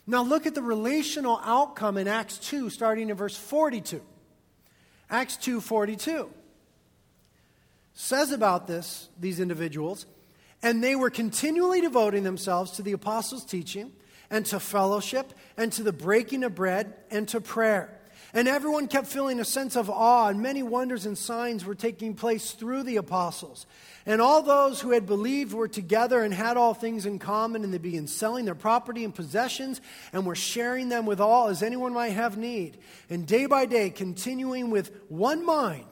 Now 0.05 0.21
look 0.21 0.45
at 0.45 0.55
the 0.55 0.61
relational 0.61 1.39
outcome 1.43 1.97
in 1.97 2.07
Acts 2.07 2.37
2, 2.37 2.69
starting 2.69 3.09
in 3.09 3.15
verse 3.15 3.37
42. 3.37 4.01
Acts 5.09 5.37
2 5.37 5.61
42 5.61 6.29
says 7.93 8.31
about 8.31 8.67
this, 8.67 9.09
these 9.19 9.39
individuals, 9.39 10.05
and 10.63 10.83
they 10.83 10.95
were 10.95 11.09
continually 11.09 11.79
devoting 11.79 12.23
themselves 12.23 12.71
to 12.71 12.81
the 12.81 12.91
apostles' 12.91 13.45
teaching 13.45 13.91
and 14.29 14.45
to 14.47 14.59
fellowship 14.59 15.31
and 15.57 15.71
to 15.73 15.83
the 15.83 15.93
breaking 15.93 16.43
of 16.43 16.55
bread 16.55 16.95
and 17.11 17.27
to 17.27 17.39
prayer. 17.39 17.99
And 18.35 18.47
everyone 18.47 18.87
kept 18.87 19.07
feeling 19.07 19.39
a 19.39 19.45
sense 19.45 19.75
of 19.75 19.91
awe, 19.91 20.27
and 20.27 20.41
many 20.41 20.63
wonders 20.63 21.05
and 21.05 21.15
signs 21.15 21.65
were 21.65 21.75
taking 21.75 22.15
place 22.15 22.51
through 22.51 22.81
the 22.81 22.97
apostles. 22.97 23.67
And 24.07 24.19
all 24.19 24.41
those 24.41 24.81
who 24.81 24.91
had 24.91 25.05
believed 25.05 25.53
were 25.53 25.67
together 25.67 26.23
and 26.23 26.33
had 26.33 26.57
all 26.57 26.73
things 26.73 27.05
in 27.05 27.19
common, 27.19 27.63
and 27.63 27.71
they 27.71 27.77
began 27.77 28.07
selling 28.07 28.45
their 28.45 28.55
property 28.55 29.03
and 29.03 29.13
possessions 29.13 29.81
and 30.11 30.25
were 30.25 30.35
sharing 30.35 30.89
them 30.89 31.05
with 31.05 31.21
all 31.21 31.47
as 31.47 31.61
anyone 31.61 31.93
might 31.93 32.09
have 32.09 32.35
need. 32.35 32.79
And 33.07 33.27
day 33.27 33.45
by 33.45 33.67
day, 33.67 33.91
continuing 33.91 34.71
with 34.71 34.91
one 35.09 35.45
mind 35.45 35.85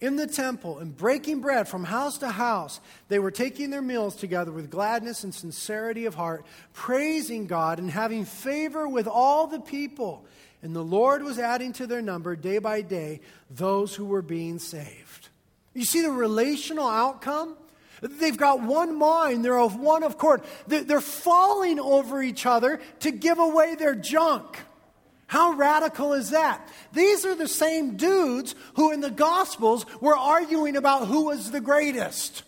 in 0.00 0.14
the 0.14 0.28
temple 0.28 0.78
and 0.78 0.96
breaking 0.96 1.40
bread 1.40 1.66
from 1.66 1.82
house 1.82 2.18
to 2.18 2.28
house, 2.28 2.80
they 3.08 3.18
were 3.18 3.32
taking 3.32 3.70
their 3.70 3.82
meals 3.82 4.14
together 4.14 4.52
with 4.52 4.70
gladness 4.70 5.24
and 5.24 5.34
sincerity 5.34 6.06
of 6.06 6.14
heart, 6.14 6.46
praising 6.72 7.48
God 7.48 7.80
and 7.80 7.90
having 7.90 8.24
favor 8.24 8.86
with 8.88 9.08
all 9.08 9.48
the 9.48 9.60
people. 9.60 10.24
And 10.62 10.74
the 10.74 10.84
Lord 10.84 11.22
was 11.22 11.38
adding 11.38 11.72
to 11.74 11.86
their 11.86 12.02
number 12.02 12.34
day 12.34 12.58
by 12.58 12.82
day 12.82 13.20
those 13.50 13.94
who 13.94 14.04
were 14.04 14.22
being 14.22 14.58
saved. 14.58 15.28
You 15.74 15.84
see 15.84 16.02
the 16.02 16.10
relational 16.10 16.88
outcome? 16.88 17.56
They've 18.00 18.36
got 18.36 18.62
one 18.62 18.96
mind, 18.98 19.44
they're 19.44 19.58
of 19.58 19.78
one 19.78 20.02
accord. 20.02 20.42
They're 20.66 21.00
falling 21.00 21.80
over 21.80 22.22
each 22.22 22.46
other 22.46 22.80
to 23.00 23.10
give 23.10 23.38
away 23.38 23.74
their 23.74 23.94
junk. 23.94 24.58
How 25.26 25.52
radical 25.52 26.14
is 26.14 26.30
that? 26.30 26.66
These 26.92 27.26
are 27.26 27.34
the 27.34 27.48
same 27.48 27.96
dudes 27.96 28.54
who 28.74 28.92
in 28.92 29.00
the 29.00 29.10
Gospels 29.10 29.84
were 30.00 30.16
arguing 30.16 30.74
about 30.74 31.06
who 31.06 31.26
was 31.26 31.50
the 31.50 31.60
greatest. 31.60 32.44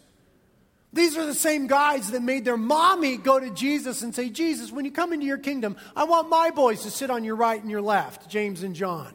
These 0.93 1.17
are 1.17 1.25
the 1.25 1.35
same 1.35 1.69
guys 1.69 2.11
that 2.11 2.23
made 2.23 2.45
their 2.45 2.57
mommy 2.57 3.17
go 3.17 3.39
to 3.39 3.51
Jesus 3.51 4.03
and 4.03 4.15
say, 4.15 4.29
Jesus, 4.29 4.73
when 4.73 4.85
you 4.85 4.91
come 4.91 5.13
into 5.13 5.27
your 5.27 5.39
kingdom, 5.39 5.77
I 5.95 6.05
want 6.05 6.29
my 6.29 6.51
boys 6.51 6.83
to 6.83 6.91
sit 6.91 7.11
on 7.11 7.23
your 7.23 7.37
right 7.37 7.61
and 7.61 7.71
your 7.71 7.83
left, 7.83 8.29
James 8.29 8.65
and 8.65 8.75
John. 8.75 9.15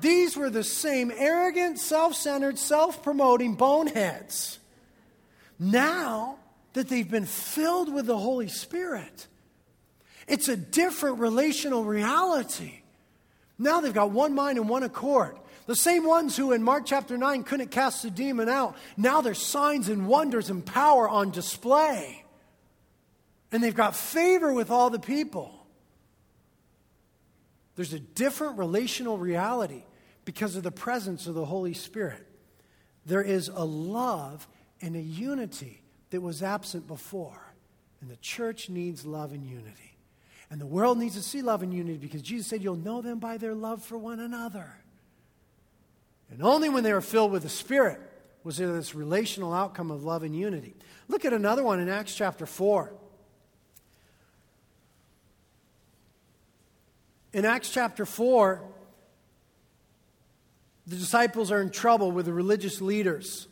These 0.00 0.36
were 0.36 0.50
the 0.50 0.62
same 0.62 1.10
arrogant, 1.16 1.78
self 1.78 2.14
centered, 2.14 2.58
self 2.58 3.02
promoting 3.02 3.54
boneheads. 3.54 4.58
Now 5.58 6.38
that 6.74 6.88
they've 6.88 7.10
been 7.10 7.26
filled 7.26 7.92
with 7.92 8.06
the 8.06 8.18
Holy 8.18 8.48
Spirit, 8.48 9.26
it's 10.28 10.48
a 10.48 10.56
different 10.56 11.18
relational 11.18 11.84
reality. 11.84 12.82
Now 13.58 13.80
they've 13.80 13.94
got 13.94 14.10
one 14.10 14.34
mind 14.34 14.58
and 14.58 14.68
one 14.68 14.82
accord. 14.82 15.36
The 15.66 15.76
same 15.76 16.04
ones 16.04 16.36
who 16.36 16.52
in 16.52 16.62
Mark 16.62 16.84
chapter 16.84 17.16
9 17.16 17.44
couldn't 17.44 17.70
cast 17.70 18.02
the 18.02 18.10
demon 18.10 18.48
out, 18.48 18.76
now 18.96 19.20
there's 19.20 19.40
signs 19.40 19.88
and 19.88 20.06
wonders 20.06 20.50
and 20.50 20.64
power 20.64 21.08
on 21.08 21.30
display. 21.30 22.24
And 23.50 23.62
they've 23.62 23.74
got 23.74 23.96
favor 23.96 24.52
with 24.52 24.70
all 24.70 24.90
the 24.90 24.98
people. 24.98 25.54
There's 27.76 27.92
a 27.92 28.00
different 28.00 28.58
relational 28.58 29.18
reality 29.18 29.82
because 30.24 30.56
of 30.56 30.62
the 30.62 30.70
presence 30.70 31.26
of 31.26 31.34
the 31.34 31.44
Holy 31.44 31.74
Spirit. 31.74 32.26
There 33.06 33.22
is 33.22 33.48
a 33.48 33.64
love 33.64 34.46
and 34.80 34.96
a 34.96 35.00
unity 35.00 35.82
that 36.10 36.20
was 36.20 36.42
absent 36.42 36.86
before. 36.86 37.54
And 38.00 38.10
the 38.10 38.16
church 38.16 38.68
needs 38.68 39.06
love 39.06 39.32
and 39.32 39.44
unity. 39.44 39.96
And 40.50 40.60
the 40.60 40.66
world 40.66 40.98
needs 40.98 41.14
to 41.14 41.22
see 41.22 41.42
love 41.42 41.62
and 41.62 41.72
unity 41.72 41.96
because 41.96 42.22
Jesus 42.22 42.46
said, 42.46 42.62
You'll 42.62 42.76
know 42.76 43.00
them 43.00 43.18
by 43.18 43.38
their 43.38 43.54
love 43.54 43.82
for 43.82 43.98
one 43.98 44.20
another. 44.20 44.76
And 46.34 46.42
only 46.42 46.68
when 46.68 46.82
they 46.82 46.92
were 46.92 47.00
filled 47.00 47.30
with 47.30 47.44
the 47.44 47.48
Spirit 47.48 48.00
was 48.42 48.56
there 48.56 48.72
this 48.72 48.92
relational 48.92 49.54
outcome 49.54 49.92
of 49.92 50.02
love 50.02 50.24
and 50.24 50.34
unity. 50.34 50.74
Look 51.06 51.24
at 51.24 51.32
another 51.32 51.62
one 51.62 51.78
in 51.78 51.88
Acts 51.88 52.12
chapter 52.12 52.44
4. 52.44 52.92
In 57.32 57.44
Acts 57.44 57.70
chapter 57.70 58.04
4, 58.04 58.60
the 60.88 60.96
disciples 60.96 61.52
are 61.52 61.62
in 61.62 61.70
trouble 61.70 62.10
with 62.10 62.26
the 62.26 62.32
religious 62.32 62.80
leaders. 62.80 63.46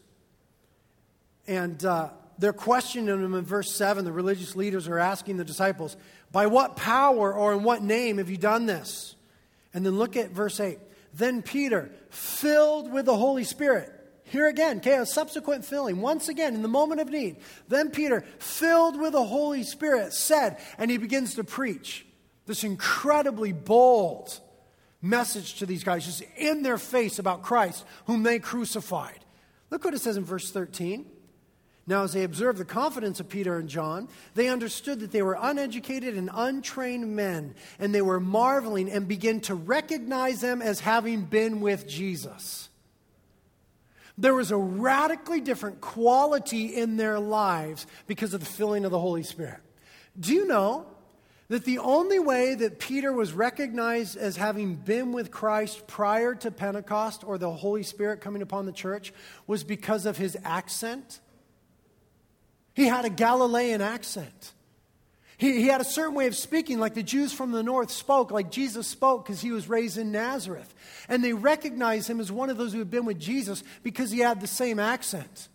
And 1.47 1.85
uh, 1.85 2.09
they're 2.37 2.53
questioning 2.53 3.07
them 3.07 3.35
in 3.35 3.45
verse 3.45 3.73
7. 3.73 4.05
The 4.05 4.11
religious 4.11 4.57
leaders 4.57 4.89
are 4.89 4.99
asking 4.99 5.37
the 5.37 5.45
disciples, 5.45 5.97
By 6.33 6.49
what 6.49 6.75
power 6.75 7.33
or 7.33 7.53
in 7.53 7.63
what 7.63 7.81
name 7.81 8.19
have 8.19 8.29
you 8.29 8.39
done 8.39 8.67
this? 8.67 9.15
And 9.73 9.87
then 9.87 9.99
look 9.99 10.17
at 10.17 10.31
verse 10.31 10.59
8. 10.59 10.81
Then 11.15 11.43
Peter, 11.43 11.91
filled 12.11 12.91
with 12.91 13.07
the 13.07 13.17
Holy 13.17 13.45
Spirit, 13.45 13.91
here 14.25 14.49
again, 14.49 14.81
a 14.87 15.05
subsequent 15.05 15.65
filling, 15.65 16.01
once 16.01 16.29
again 16.29 16.55
in 16.55 16.63
the 16.63 16.69
moment 16.69 17.03
of 17.03 17.11
need. 17.11 17.37
Then 17.69 17.91
Peter, 17.91 18.25
filled 18.39 18.99
with 18.99 19.13
the 19.13 19.25
Holy 19.25 19.63
Spirit, 19.63 20.15
said, 20.15 20.57
and 20.79 20.91
he 20.91 20.97
begins 20.97 21.35
to 21.35 21.45
preach 21.45 22.07
this 22.47 22.65
incredibly 22.65 23.53
bold 23.53 24.41
message 25.03 25.59
to 25.59 25.67
these 25.67 25.85
guys, 25.85 26.07
just 26.07 26.23
in 26.37 26.63
their 26.63 26.79
face 26.79 27.19
about 27.19 27.43
Christ, 27.43 27.85
whom 28.07 28.23
they 28.23 28.39
crucified. 28.39 29.19
Look 29.69 29.85
what 29.85 29.95
it 29.95 30.01
says 30.01 30.17
in 30.17 30.25
verse 30.25 30.51
13. 30.51 31.05
Now, 31.93 32.05
as 32.05 32.15
they 32.15 32.25
observed 32.25 32.57
the 32.57 32.65
confidence 32.65 33.21
of 33.21 33.29
Peter 33.29 33.59
and 33.59 33.69
John, 33.69 34.09
they 34.35 34.49
understood 34.49 35.01
that 35.01 35.13
they 35.13 35.21
were 35.21 35.37
uneducated 35.39 36.17
and 36.17 36.31
untrained 36.33 37.15
men, 37.15 37.55
and 37.79 37.95
they 37.95 38.01
were 38.01 38.19
marveling 38.19 38.91
and 38.91 39.07
began 39.07 39.41
to 39.41 39.55
recognize 39.55 40.41
them 40.41 40.63
as 40.63 40.81
having 40.81 41.25
been 41.25 41.61
with 41.61 41.87
Jesus. 41.87 42.71
There 44.17 44.33
was 44.33 44.51
a 44.51 44.57
radically 44.57 45.43
different 45.43 45.83
quality 45.83 46.75
in 46.75 46.97
their 46.97 47.21
lives 47.21 47.87
because 48.07 48.33
of 48.33 48.41
the 48.41 48.47
filling 48.47 48.87
of 48.87 48.91
the 48.91 48.99
Holy 48.99 49.23
Spirit. 49.23 49.61
Do 50.19 50.33
you 50.33 50.47
know 50.47 50.87
that 51.49 51.67
the 51.67 51.77
only 51.77 52.19
way 52.19 52.55
that 52.55 52.79
Peter 52.79 53.13
was 53.13 53.35
recognized 53.35 54.17
as 54.17 54.39
having 54.39 54.77
been 54.77 55.13
with 55.13 55.31
Christ 55.31 55.87
prior 55.87 56.35
to 56.37 56.51
Pentecost 56.51 57.23
or 57.23 57.37
the 57.37 57.53
Holy 57.53 57.83
Spirit 57.83 58.23
coming 58.23 58.41
upon 58.41 58.65
the 58.65 58.73
church 58.73 59.13
was 59.47 59.63
because 59.63 60.07
of 60.07 60.17
his 60.17 60.39
accent? 60.43 61.21
He 62.75 62.87
had 62.87 63.05
a 63.05 63.11
Galilean 63.11 63.81
accent. 63.81 64.53
He, 65.37 65.61
he 65.61 65.67
had 65.67 65.81
a 65.81 65.85
certain 65.85 66.15
way 66.15 66.27
of 66.27 66.37
speaking, 66.37 66.79
like 66.79 66.95
the 66.95 67.03
Jews 67.03 67.33
from 67.33 67.53
the 67.53 67.63
north 67.63 67.91
spoke, 67.91 68.31
like 68.31 68.51
Jesus 68.51 68.87
spoke 68.87 69.25
because 69.25 69.41
he 69.41 69.51
was 69.51 69.69
raised 69.69 69.99
in 69.99 70.13
Nazareth. 70.13 70.73
And 71.09 71.23
they 71.23 71.33
recognized 71.33 72.09
him 72.09 72.21
as 72.21 72.31
one 72.31 72.49
of 72.49 72.57
those 72.57 72.73
who 72.73 72.79
had 72.79 72.91
been 72.91 73.05
with 73.05 73.19
Jesus 73.19 73.63
because 73.83 74.11
he 74.11 74.21
had 74.21 74.41
the 74.41 74.47
same 74.47 74.79
accent. 74.79 75.49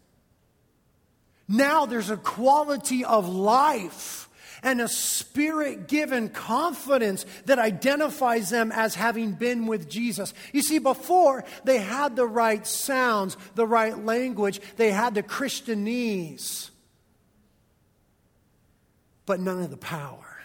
Now 1.48 1.86
there's 1.86 2.10
a 2.10 2.18
quality 2.18 3.06
of 3.06 3.30
life 3.30 4.30
and 4.64 4.82
a 4.82 4.88
spirit 4.88 5.88
given 5.88 6.30
confidence 6.30 7.26
that 7.46 7.60
identifies 7.60 8.50
them 8.50 8.72
as 8.74 8.96
having 8.96 9.32
been 9.32 9.68
with 9.68 9.90
Jesus. 9.90 10.34
You 10.52 10.62
see, 10.62 10.80
before 10.80 11.46
they 11.64 11.78
had 11.78 12.16
the 12.16 12.26
right 12.26 12.68
sounds, 12.68 13.38
the 13.56 13.68
right 13.68 13.98
language, 13.98 14.60
they 14.76 14.92
had 14.92 15.16
the 15.16 15.24
Christianese 15.24 16.72
but 19.28 19.40
none 19.40 19.62
of 19.62 19.70
the 19.70 19.78
power. 19.78 20.40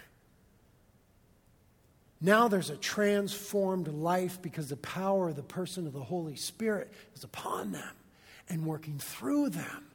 Now 2.21 2.49
there's 2.49 2.68
a 2.68 2.77
transformed 2.77 3.88
life 3.88 4.42
because 4.42 4.68
the 4.68 4.77
power 4.77 5.31
of 5.31 5.37
the 5.37 5.42
person 5.42 5.87
of 5.87 5.95
the 5.95 6.03
Holy 6.03 6.37
Spirit 6.37 6.92
is 7.16 7.25
upon 7.25 7.73
them 7.73 7.95
and 8.51 8.66
working 8.66 8.99
through 8.99 9.49
them. 9.49 9.87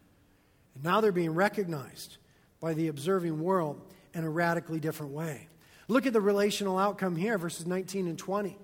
And 0.74 0.84
now 0.84 1.00
they're 1.00 1.12
being 1.12 1.36
recognized 1.36 2.18
by 2.60 2.74
the 2.74 2.88
observing 2.88 3.40
world 3.40 3.80
in 4.16 4.24
a 4.24 4.30
radically 4.30 4.80
different 4.80 5.12
way. 5.12 5.48
Look 5.88 6.08
at 6.08 6.14
the 6.14 6.20
relational 6.20 6.80
outcome 6.80 7.16
here, 7.16 7.38
verses 7.38 7.68
19 7.68 8.08
and 8.08 8.18
20 8.18 8.58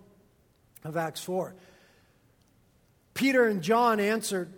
of 0.83 0.97
Acts 0.97 1.21
4. 1.21 1.53
Peter 3.13 3.45
and 3.45 3.61
John 3.61 3.99
answered, 3.99 4.51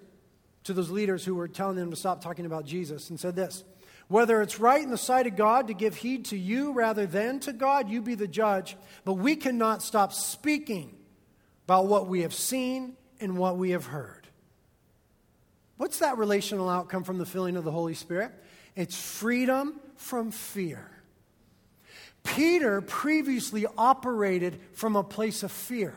to 0.66 0.74
those 0.74 0.90
leaders 0.90 1.24
who 1.24 1.36
were 1.36 1.48
telling 1.48 1.78
them 1.78 1.92
to 1.92 1.96
stop 1.96 2.22
talking 2.22 2.46
about 2.46 2.66
Jesus 2.66 3.10
and 3.10 3.20
said 3.20 3.36
this 3.36 3.64
Whether 4.08 4.42
it's 4.42 4.60
right 4.60 4.84
in 4.84 4.92
the 4.92 4.98
sight 4.98 5.26
of 5.26 5.36
God 5.36 5.68
to 5.68 5.74
give 5.74 5.96
heed 5.96 6.26
to 6.26 6.38
you 6.38 6.74
rather 6.74 7.08
than 7.08 7.40
to 7.42 7.54
God, 7.54 7.90
you 7.90 8.02
be 8.02 8.16
the 8.16 8.28
judge. 8.28 8.78
But 9.04 9.14
we 9.14 9.36
cannot 9.36 9.82
stop 9.82 10.14
speaking 10.14 10.96
about 11.66 11.88
what 11.88 12.08
we 12.08 12.22
have 12.22 12.34
seen 12.34 12.96
and 13.20 13.38
what 13.38 13.58
we 13.58 13.72
have 13.72 13.86
heard. 13.86 14.28
What's 15.78 16.00
that 16.00 16.18
relational 16.18 16.70
outcome 16.70 17.04
from 17.04 17.18
the 17.18 17.26
filling 17.26 17.58
of 17.58 17.64
the 17.64 17.72
Holy 17.72 17.96
Spirit? 17.96 18.32
It's 18.76 18.96
freedom 18.96 19.80
from 19.96 20.32
fear. 20.32 20.90
Peter 22.24 22.82
previously 22.82 23.66
operated 23.78 24.60
from 24.74 24.96
a 24.96 25.04
place 25.04 25.44
of 25.44 25.52
fear. 25.52 25.96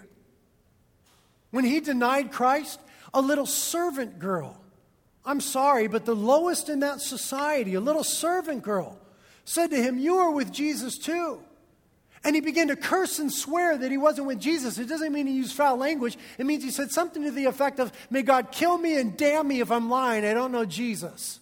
When 1.50 1.64
he 1.64 1.80
denied 1.80 2.32
Christ, 2.32 2.80
a 3.14 3.20
little 3.20 3.46
servant 3.46 4.18
girl, 4.18 4.60
I'm 5.24 5.40
sorry, 5.40 5.88
but 5.88 6.04
the 6.04 6.16
lowest 6.16 6.68
in 6.68 6.80
that 6.80 7.00
society, 7.00 7.74
a 7.74 7.80
little 7.80 8.04
servant 8.04 8.62
girl, 8.62 8.98
said 9.44 9.70
to 9.70 9.82
him, 9.82 9.98
You 9.98 10.18
are 10.18 10.30
with 10.30 10.52
Jesus 10.52 10.98
too. 10.98 11.40
And 12.24 12.34
he 12.34 12.40
began 12.40 12.68
to 12.68 12.76
curse 12.76 13.18
and 13.18 13.32
swear 13.32 13.78
that 13.78 13.90
he 13.90 13.96
wasn't 13.96 14.26
with 14.26 14.40
Jesus. 14.40 14.78
It 14.78 14.88
doesn't 14.88 15.12
mean 15.12 15.26
he 15.26 15.34
used 15.34 15.54
foul 15.54 15.76
language. 15.76 16.18
It 16.36 16.46
means 16.46 16.64
he 16.64 16.70
said 16.70 16.90
something 16.90 17.22
to 17.22 17.30
the 17.30 17.44
effect 17.44 17.78
of, 17.78 17.92
May 18.10 18.22
God 18.22 18.50
kill 18.50 18.76
me 18.76 18.98
and 18.98 19.16
damn 19.16 19.46
me 19.46 19.60
if 19.60 19.70
I'm 19.70 19.88
lying. 19.88 20.24
I 20.24 20.34
don't 20.34 20.52
know 20.52 20.64
Jesus. 20.64 21.38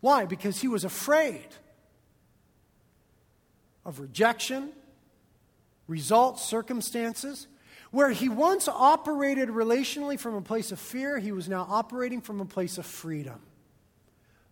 Why? 0.00 0.24
Because 0.24 0.60
he 0.60 0.68
was 0.68 0.84
afraid 0.84 1.48
of 3.84 3.98
rejection, 3.98 4.70
results, 5.88 6.44
circumstances. 6.44 7.48
Where 7.90 8.10
he 8.10 8.28
once 8.28 8.68
operated 8.68 9.48
relationally 9.48 10.18
from 10.18 10.34
a 10.34 10.40
place 10.40 10.72
of 10.72 10.78
fear, 10.78 11.18
he 11.18 11.32
was 11.32 11.48
now 11.48 11.66
operating 11.68 12.20
from 12.20 12.40
a 12.40 12.44
place 12.44 12.78
of 12.78 12.86
freedom. 12.86 13.40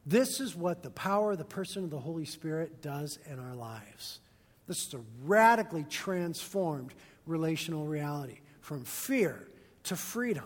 This 0.06 0.40
is 0.40 0.54
what 0.54 0.82
the 0.82 0.90
power 0.90 1.32
of 1.32 1.38
the 1.38 1.44
person 1.44 1.84
of 1.84 1.90
the 1.90 1.98
Holy 1.98 2.26
Spirit 2.26 2.82
does 2.82 3.18
in 3.30 3.38
our 3.38 3.54
lives. 3.54 4.20
This 4.66 4.86
is 4.86 4.94
a 4.94 5.00
radically 5.24 5.84
transformed 5.84 6.94
relational 7.26 7.86
reality 7.86 8.40
from 8.60 8.84
fear 8.84 9.48
to 9.84 9.96
freedom. 9.96 10.44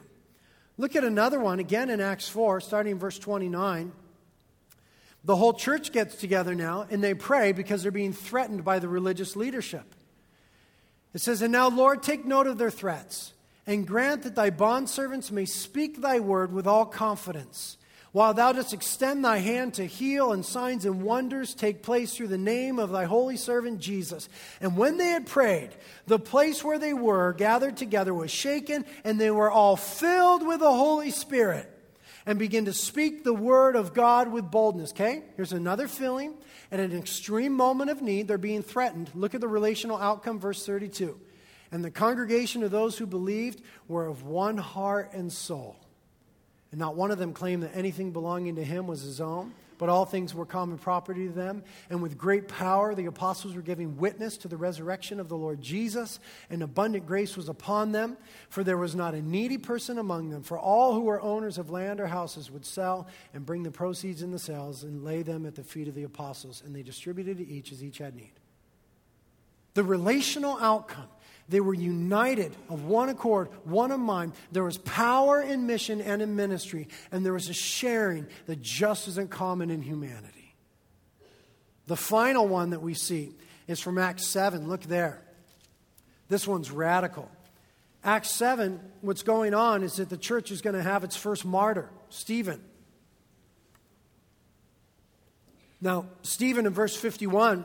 Look 0.77 0.95
at 0.95 1.05
another 1.05 1.41
one 1.41 1.59
again 1.59 1.91
in 1.91 2.01
Acts 2.01 2.29
4, 2.29 2.61
starting 2.61 2.93
in 2.93 2.99
verse 2.99 3.19
29. 3.19 3.93
The 5.25 5.37
whole 5.37 5.53
church 5.53 5.93
gets 5.93 6.15
together 6.15 6.55
now 6.55 6.87
and 6.89 7.03
they 7.03 7.15
pray 7.15 7.53
because 7.53 7.83
they're 7.83 7.91
being 7.91 8.13
threatened 8.13 8.65
by 8.65 8.79
the 8.79 8.89
religious 8.89 9.35
leadership. 9.35 9.95
It 11.15 11.21
says, 11.21 11.43
And 11.43 11.53
now, 11.53 11.69
Lord, 11.69 12.03
take 12.03 12.25
note 12.25 12.47
of 12.47 12.59
their 12.59 12.71
threats 12.71 13.33
and 13.67 13.87
grant 13.87 14.23
that 14.23 14.35
thy 14.35 14.51
bondservants 14.51 15.31
may 15.31 15.45
speak 15.45 16.01
thy 16.01 16.21
word 16.21 16.53
with 16.53 16.67
all 16.67 16.87
confidence. 16.87 17.77
While 18.13 18.33
thou 18.33 18.53
dost 18.53 18.73
extend 18.73 19.25
thy 19.25 19.39
hand 19.39 19.75
to 19.75 19.87
heal, 19.87 20.33
and 20.33 20.45
signs 20.45 20.87
and 20.87 21.03
wonders 21.03 21.55
take 21.55 21.83
place 21.83 22.15
through 22.15 22.29
the 22.29 22.39
name 22.39 22.79
of 22.79 22.91
thy 22.91 23.05
holy 23.05 23.37
servant 23.37 23.81
Jesus. 23.81 24.31
And 24.63 24.77
when 24.77 24.97
they 24.97 25.09
had 25.09 25.27
prayed, 25.27 25.71
the 26.07 26.19
place 26.19 26.65
where 26.65 26.79
they 26.79 26.95
were 26.95 27.35
gathered 27.35 27.77
together 27.77 28.15
was 28.15 28.31
shaken, 28.31 28.87
and 29.05 29.21
they 29.21 29.31
were 29.31 29.51
all 29.51 29.77
filled 29.77 30.47
with 30.47 30.61
the 30.61 30.73
Holy 30.73 31.11
Spirit 31.11 31.71
and 32.29 32.39
begin 32.39 32.67
to 32.67 32.75
speak 32.75 33.25
the 33.25 33.33
word 33.33 33.75
of 33.75 33.95
God 33.95 34.31
with 34.31 34.51
boldness. 34.51 34.91
Okay? 34.93 35.23
Here's 35.37 35.55
another 35.55 35.89
feeling. 35.89 36.35
At 36.71 36.79
an 36.79 36.95
extreme 36.95 37.55
moment 37.55 37.89
of 37.89 38.03
need, 38.03 38.29
they're 38.29 38.37
being 38.37 38.63
threatened. 38.63 39.11
Look 39.15 39.35
at 39.35 39.41
the 39.41 39.49
relational 39.49 39.97
outcome, 39.97 40.39
verse 40.39 40.67
32. 40.67 41.19
And 41.73 41.83
the 41.83 41.91
congregation 41.91 42.63
of 42.63 42.71
those 42.71 42.99
who 42.99 43.07
believed 43.07 43.63
were 43.89 44.07
of 44.07 44.25
one 44.25 44.59
heart 44.59 45.15
and 45.15 45.33
soul. 45.33 45.77
And 46.71 46.79
not 46.79 46.97
one 46.97 47.11
of 47.11 47.17
them 47.17 47.33
claimed 47.33 47.63
that 47.63 47.75
anything 47.75 48.13
belonging 48.13 48.57
to 48.57 48.65
him 48.65 48.87
was 48.87 49.01
his 49.01 49.23
own 49.23 49.55
but 49.79 49.89
all 49.89 50.05
things 50.05 50.35
were 50.35 50.45
common 50.45 50.77
property 50.77 51.27
to 51.29 51.33
them. 51.33 51.63
And 51.89 52.03
with 52.03 52.19
great 52.19 52.49
power, 52.49 52.95
the 52.95 53.07
apostles 53.07 53.55
were 53.55 53.63
giving 53.63 53.97
witness 53.97 54.37
to 54.39 54.49
the 54.49 54.57
resurrection 54.57 55.21
of 55.21 55.29
the 55.29 55.37
Lord 55.37 55.63
Jesus, 55.63 56.21
and 56.51 56.63
abundant 56.63 57.07
grace 57.07 57.37
was 57.37 57.49
upon 57.49 57.93
them. 57.93 58.17
For 58.49 58.63
there 58.65 58.77
was 58.77 58.95
not 58.95 59.15
a 59.15 59.23
needy 59.23 59.59
person 59.59 59.99
among 59.99 60.31
them. 60.31 60.43
For 60.43 60.59
all 60.59 60.95
who 60.95 61.03
were 61.03 61.21
owners 61.21 61.57
of 61.57 61.71
land 61.71 62.01
or 62.01 62.09
houses 62.09 62.51
would 62.51 62.67
sell 62.67 63.07
and 63.33 63.47
bring 63.47 63.63
the 63.63 63.71
proceeds 63.71 64.23
in 64.23 64.33
the 64.33 64.39
sales 64.39 64.83
and 64.83 65.05
lay 65.05 65.23
them 65.23 65.47
at 65.47 65.55
the 65.55 65.63
feet 65.63 65.89
of 65.89 65.95
the 65.95 66.03
apostles, 66.03 66.63
and 66.67 66.75
they 66.75 66.83
distributed 66.83 67.39
to 67.39 67.49
each 67.49 67.73
as 67.73 67.83
each 67.83 67.99
had 67.99 68.17
need. 68.17 68.33
The 69.75 69.85
relational 69.85 70.59
outcome 70.61 71.07
they 71.49 71.61
were 71.61 71.75
united 71.75 72.55
of 72.69 72.85
one 72.85 73.09
accord, 73.09 73.49
one 73.65 73.91
of 73.91 74.01
mind. 74.01 74.33
There 74.53 74.65
was 74.65 74.79
power 74.79 75.41
in 75.41 75.67
mission 75.67 76.01
and 76.01 76.21
in 76.21 76.37
ministry, 76.37 76.89
and 77.11 77.25
there 77.25 77.33
was 77.33 77.49
a 77.49 77.55
sharing 77.55 78.27
that 78.47 78.61
just 78.61 79.09
isn't 79.09 79.31
common 79.31 79.71
in 79.71 79.81
humanity. 79.81 80.55
The 81.87 81.97
final 81.97 82.47
one 82.47 82.71
that 82.71 82.83
we 82.83 82.93
see 82.93 83.35
is 83.67 83.81
from 83.81 83.97
Acts 83.97 84.27
7. 84.27 84.69
Look 84.69 84.83
there. 84.83 85.23
This 86.29 86.47
one's 86.47 86.71
radical. 86.71 87.31
Acts 88.05 88.31
7, 88.31 88.79
what's 89.01 89.23
going 89.23 89.55
on 89.55 89.83
is 89.83 89.97
that 89.97 90.11
the 90.11 90.17
church 90.17 90.51
is 90.51 90.61
going 90.61 90.77
to 90.77 90.83
have 90.83 91.03
its 91.03 91.17
first 91.17 91.45
martyr, 91.45 91.91
Stephen. 92.11 92.63
Now, 95.81 96.07
Stephen 96.23 96.67
in 96.67 96.75
verse 96.75 96.95
51 96.95 97.65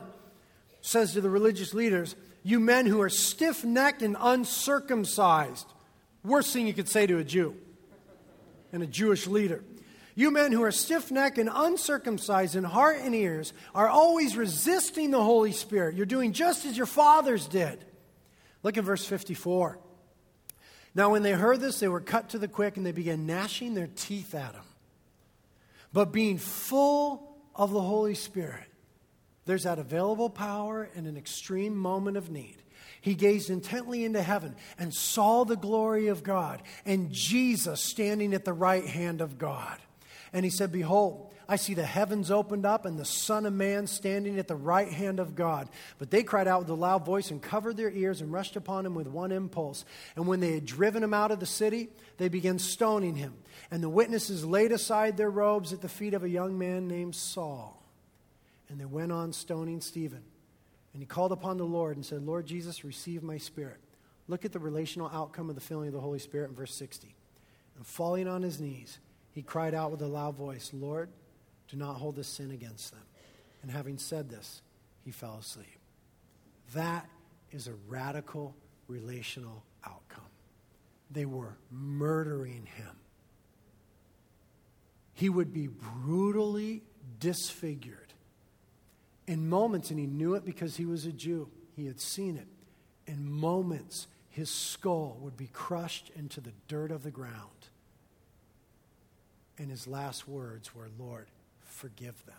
says 0.80 1.12
to 1.12 1.20
the 1.20 1.30
religious 1.30 1.74
leaders, 1.74 2.16
you 2.44 2.60
men 2.60 2.84
who 2.86 3.00
are 3.00 3.08
stiff 3.08 3.64
necked 3.64 4.02
and 4.02 4.16
uncircumcised. 4.20 5.66
Worst 6.22 6.52
thing 6.52 6.66
you 6.66 6.74
could 6.74 6.88
say 6.88 7.06
to 7.06 7.18
a 7.18 7.24
Jew 7.24 7.56
and 8.72 8.82
a 8.82 8.86
Jewish 8.86 9.26
leader. 9.26 9.64
You 10.14 10.30
men 10.30 10.52
who 10.52 10.62
are 10.62 10.70
stiff 10.70 11.10
necked 11.10 11.38
and 11.38 11.50
uncircumcised 11.52 12.54
in 12.54 12.62
heart 12.62 12.98
and 13.00 13.14
ears 13.14 13.52
are 13.74 13.88
always 13.88 14.36
resisting 14.36 15.10
the 15.10 15.22
Holy 15.22 15.52
Spirit. 15.52 15.96
You're 15.96 16.06
doing 16.06 16.32
just 16.32 16.66
as 16.66 16.76
your 16.76 16.86
fathers 16.86 17.48
did. 17.48 17.84
Look 18.62 18.76
at 18.76 18.84
verse 18.84 19.04
54. 19.04 19.78
Now, 20.94 21.10
when 21.10 21.22
they 21.22 21.32
heard 21.32 21.60
this, 21.60 21.80
they 21.80 21.88
were 21.88 22.00
cut 22.00 22.28
to 22.30 22.38
the 22.38 22.46
quick 22.46 22.76
and 22.76 22.86
they 22.86 22.92
began 22.92 23.26
gnashing 23.26 23.74
their 23.74 23.88
teeth 23.96 24.34
at 24.34 24.54
him. 24.54 24.62
But 25.92 26.12
being 26.12 26.38
full 26.38 27.36
of 27.54 27.72
the 27.72 27.80
Holy 27.80 28.14
Spirit, 28.14 28.64
there's 29.46 29.64
that 29.64 29.78
available 29.78 30.30
power 30.30 30.88
in 30.94 31.06
an 31.06 31.16
extreme 31.16 31.76
moment 31.76 32.16
of 32.16 32.30
need. 32.30 32.56
He 33.00 33.14
gazed 33.14 33.50
intently 33.50 34.04
into 34.04 34.22
heaven 34.22 34.56
and 34.78 34.94
saw 34.94 35.44
the 35.44 35.56
glory 35.56 36.08
of 36.08 36.22
God 36.22 36.62
and 36.86 37.12
Jesus 37.12 37.82
standing 37.82 38.32
at 38.32 38.46
the 38.46 38.52
right 38.54 38.86
hand 38.86 39.20
of 39.20 39.36
God. 39.36 39.78
And 40.32 40.42
he 40.42 40.50
said, 40.50 40.72
Behold, 40.72 41.32
I 41.46 41.56
see 41.56 41.74
the 41.74 41.84
heavens 41.84 42.30
opened 42.30 42.64
up 42.64 42.86
and 42.86 42.98
the 42.98 43.04
Son 43.04 43.44
of 43.44 43.52
Man 43.52 43.86
standing 43.86 44.38
at 44.38 44.48
the 44.48 44.56
right 44.56 44.90
hand 44.90 45.20
of 45.20 45.34
God. 45.34 45.68
But 45.98 46.10
they 46.10 46.22
cried 46.22 46.48
out 46.48 46.60
with 46.60 46.70
a 46.70 46.74
loud 46.74 47.04
voice 47.04 47.30
and 47.30 47.42
covered 47.42 47.76
their 47.76 47.90
ears 47.90 48.22
and 48.22 48.32
rushed 48.32 48.56
upon 48.56 48.86
him 48.86 48.94
with 48.94 49.06
one 49.06 49.32
impulse. 49.32 49.84
And 50.16 50.26
when 50.26 50.40
they 50.40 50.54
had 50.54 50.64
driven 50.64 51.02
him 51.02 51.14
out 51.14 51.30
of 51.30 51.40
the 51.40 51.46
city, 51.46 51.90
they 52.16 52.28
began 52.28 52.58
stoning 52.58 53.16
him. 53.16 53.34
And 53.70 53.82
the 53.82 53.90
witnesses 53.90 54.44
laid 54.44 54.72
aside 54.72 55.16
their 55.16 55.30
robes 55.30 55.74
at 55.74 55.82
the 55.82 55.88
feet 55.88 56.14
of 56.14 56.24
a 56.24 56.28
young 56.28 56.58
man 56.58 56.88
named 56.88 57.14
Saul. 57.14 57.83
And 58.74 58.80
they 58.80 58.86
went 58.86 59.12
on 59.12 59.32
stoning 59.32 59.80
Stephen. 59.80 60.24
And 60.92 61.00
he 61.00 61.06
called 61.06 61.30
upon 61.30 61.58
the 61.58 61.64
Lord 61.64 61.94
and 61.94 62.04
said, 62.04 62.26
Lord 62.26 62.44
Jesus, 62.44 62.82
receive 62.82 63.22
my 63.22 63.38
spirit. 63.38 63.78
Look 64.26 64.44
at 64.44 64.50
the 64.50 64.58
relational 64.58 65.08
outcome 65.14 65.48
of 65.48 65.54
the 65.54 65.60
filling 65.60 65.86
of 65.86 65.94
the 65.94 66.00
Holy 66.00 66.18
Spirit 66.18 66.50
in 66.50 66.56
verse 66.56 66.74
60. 66.74 67.14
And 67.76 67.86
falling 67.86 68.26
on 68.26 68.42
his 68.42 68.58
knees, 68.58 68.98
he 69.30 69.42
cried 69.42 69.74
out 69.74 69.92
with 69.92 70.02
a 70.02 70.08
loud 70.08 70.34
voice, 70.34 70.72
Lord, 70.72 71.08
do 71.68 71.76
not 71.76 71.92
hold 71.94 72.16
this 72.16 72.26
sin 72.26 72.50
against 72.50 72.90
them. 72.90 73.04
And 73.62 73.70
having 73.70 73.96
said 73.96 74.28
this, 74.28 74.60
he 75.04 75.12
fell 75.12 75.38
asleep. 75.40 75.78
That 76.74 77.08
is 77.52 77.68
a 77.68 77.74
radical 77.86 78.56
relational 78.88 79.62
outcome. 79.86 80.24
They 81.12 81.26
were 81.26 81.56
murdering 81.70 82.66
him. 82.74 82.96
He 85.12 85.28
would 85.28 85.52
be 85.52 85.68
brutally 85.68 86.82
disfigured 87.20 88.03
in 89.26 89.48
moments, 89.48 89.90
and 89.90 89.98
he 89.98 90.06
knew 90.06 90.34
it 90.34 90.44
because 90.44 90.76
he 90.76 90.84
was 90.84 91.06
a 91.06 91.12
Jew, 91.12 91.48
he 91.76 91.86
had 91.86 92.00
seen 92.00 92.36
it. 92.36 92.46
In 93.06 93.30
moments, 93.30 94.06
his 94.28 94.50
skull 94.50 95.16
would 95.20 95.36
be 95.36 95.48
crushed 95.52 96.10
into 96.16 96.40
the 96.40 96.52
dirt 96.68 96.90
of 96.90 97.02
the 97.02 97.10
ground. 97.10 97.50
And 99.58 99.70
his 99.70 99.86
last 99.86 100.26
words 100.26 100.74
were, 100.74 100.88
Lord, 100.98 101.26
forgive 101.62 102.24
them. 102.26 102.34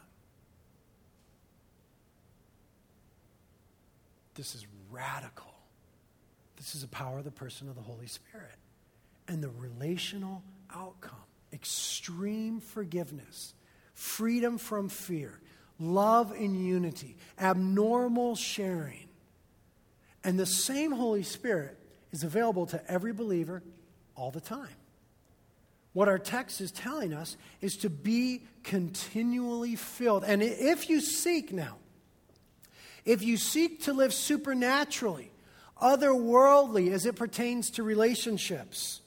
This 4.35 4.53
is 4.53 4.67
radical. 4.91 5.53
This 6.57 6.75
is 6.75 6.81
the 6.81 6.87
power 6.87 7.19
of 7.19 7.23
the 7.23 7.31
person 7.31 7.69
of 7.69 7.75
the 7.75 7.81
Holy 7.81 8.07
Spirit. 8.07 8.57
And 9.27 9.41
the 9.41 9.49
relational 9.49 10.43
outcome 10.73 11.15
extreme 11.53 12.59
forgiveness, 12.59 13.53
freedom 13.93 14.57
from 14.57 14.89
fear, 14.89 15.39
love 15.79 16.31
and 16.31 16.55
unity, 16.55 17.17
abnormal 17.39 18.35
sharing. 18.35 19.07
And 20.23 20.39
the 20.39 20.45
same 20.45 20.91
Holy 20.91 21.23
Spirit 21.23 21.77
is 22.11 22.23
available 22.23 22.65
to 22.67 22.91
every 22.91 23.13
believer 23.13 23.61
all 24.15 24.31
the 24.31 24.41
time. 24.41 24.75
what 25.95 26.09
our 26.09 26.19
text 26.19 26.59
is 26.59 26.73
telling 26.73 27.13
us 27.13 27.37
is 27.61 27.77
to 27.77 27.89
be 27.89 28.43
continually 28.63 29.77
filled. 29.77 30.25
And 30.25 30.43
if 30.43 30.89
you 30.89 30.99
seek 30.99 31.53
now, 31.53 31.77
if 33.05 33.23
you 33.23 33.37
seek 33.37 33.83
to 33.83 33.93
live 33.93 34.13
supernaturally, 34.13 35.31
otherworldly 35.81 36.91
as 36.91 37.05
it 37.05 37.15
pertains 37.15 37.69
to 37.71 37.83
relationships, 37.83 38.99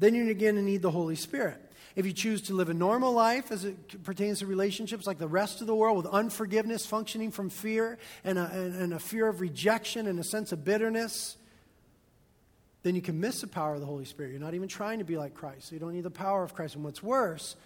then 0.00 0.12
you're 0.12 0.34
going 0.34 0.56
to 0.56 0.62
need 0.62 0.82
the 0.82 0.90
Holy 0.90 1.14
Spirit. 1.14 1.67
If 1.98 2.06
you 2.06 2.12
choose 2.12 2.42
to 2.42 2.54
live 2.54 2.68
a 2.68 2.74
normal 2.74 3.12
life 3.12 3.50
as 3.50 3.64
it 3.64 4.04
pertains 4.04 4.38
to 4.38 4.46
relationships 4.46 5.04
like 5.04 5.18
the 5.18 5.26
rest 5.26 5.60
of 5.60 5.66
the 5.66 5.74
world 5.74 5.96
with 5.96 6.06
unforgiveness, 6.06 6.86
functioning 6.86 7.32
from 7.32 7.50
fear 7.50 7.98
and 8.22 8.38
a, 8.38 8.48
and 8.52 8.94
a 8.94 9.00
fear 9.00 9.26
of 9.26 9.40
rejection 9.40 10.06
and 10.06 10.16
a 10.20 10.22
sense 10.22 10.52
of 10.52 10.64
bitterness, 10.64 11.36
then 12.84 12.94
you 12.94 13.02
can 13.02 13.18
miss 13.18 13.40
the 13.40 13.48
power 13.48 13.74
of 13.74 13.80
the 13.80 13.86
Holy 13.86 14.04
Spirit. 14.04 14.30
You're 14.30 14.38
not 14.38 14.54
even 14.54 14.68
trying 14.68 15.00
to 15.00 15.04
be 15.04 15.16
like 15.16 15.34
Christ. 15.34 15.70
So 15.70 15.74
you 15.74 15.80
don't 15.80 15.92
need 15.92 16.04
the 16.04 16.08
power 16.08 16.44
of 16.44 16.54
Christ. 16.54 16.76
And 16.76 16.84
what's 16.84 17.02
worse 17.02 17.56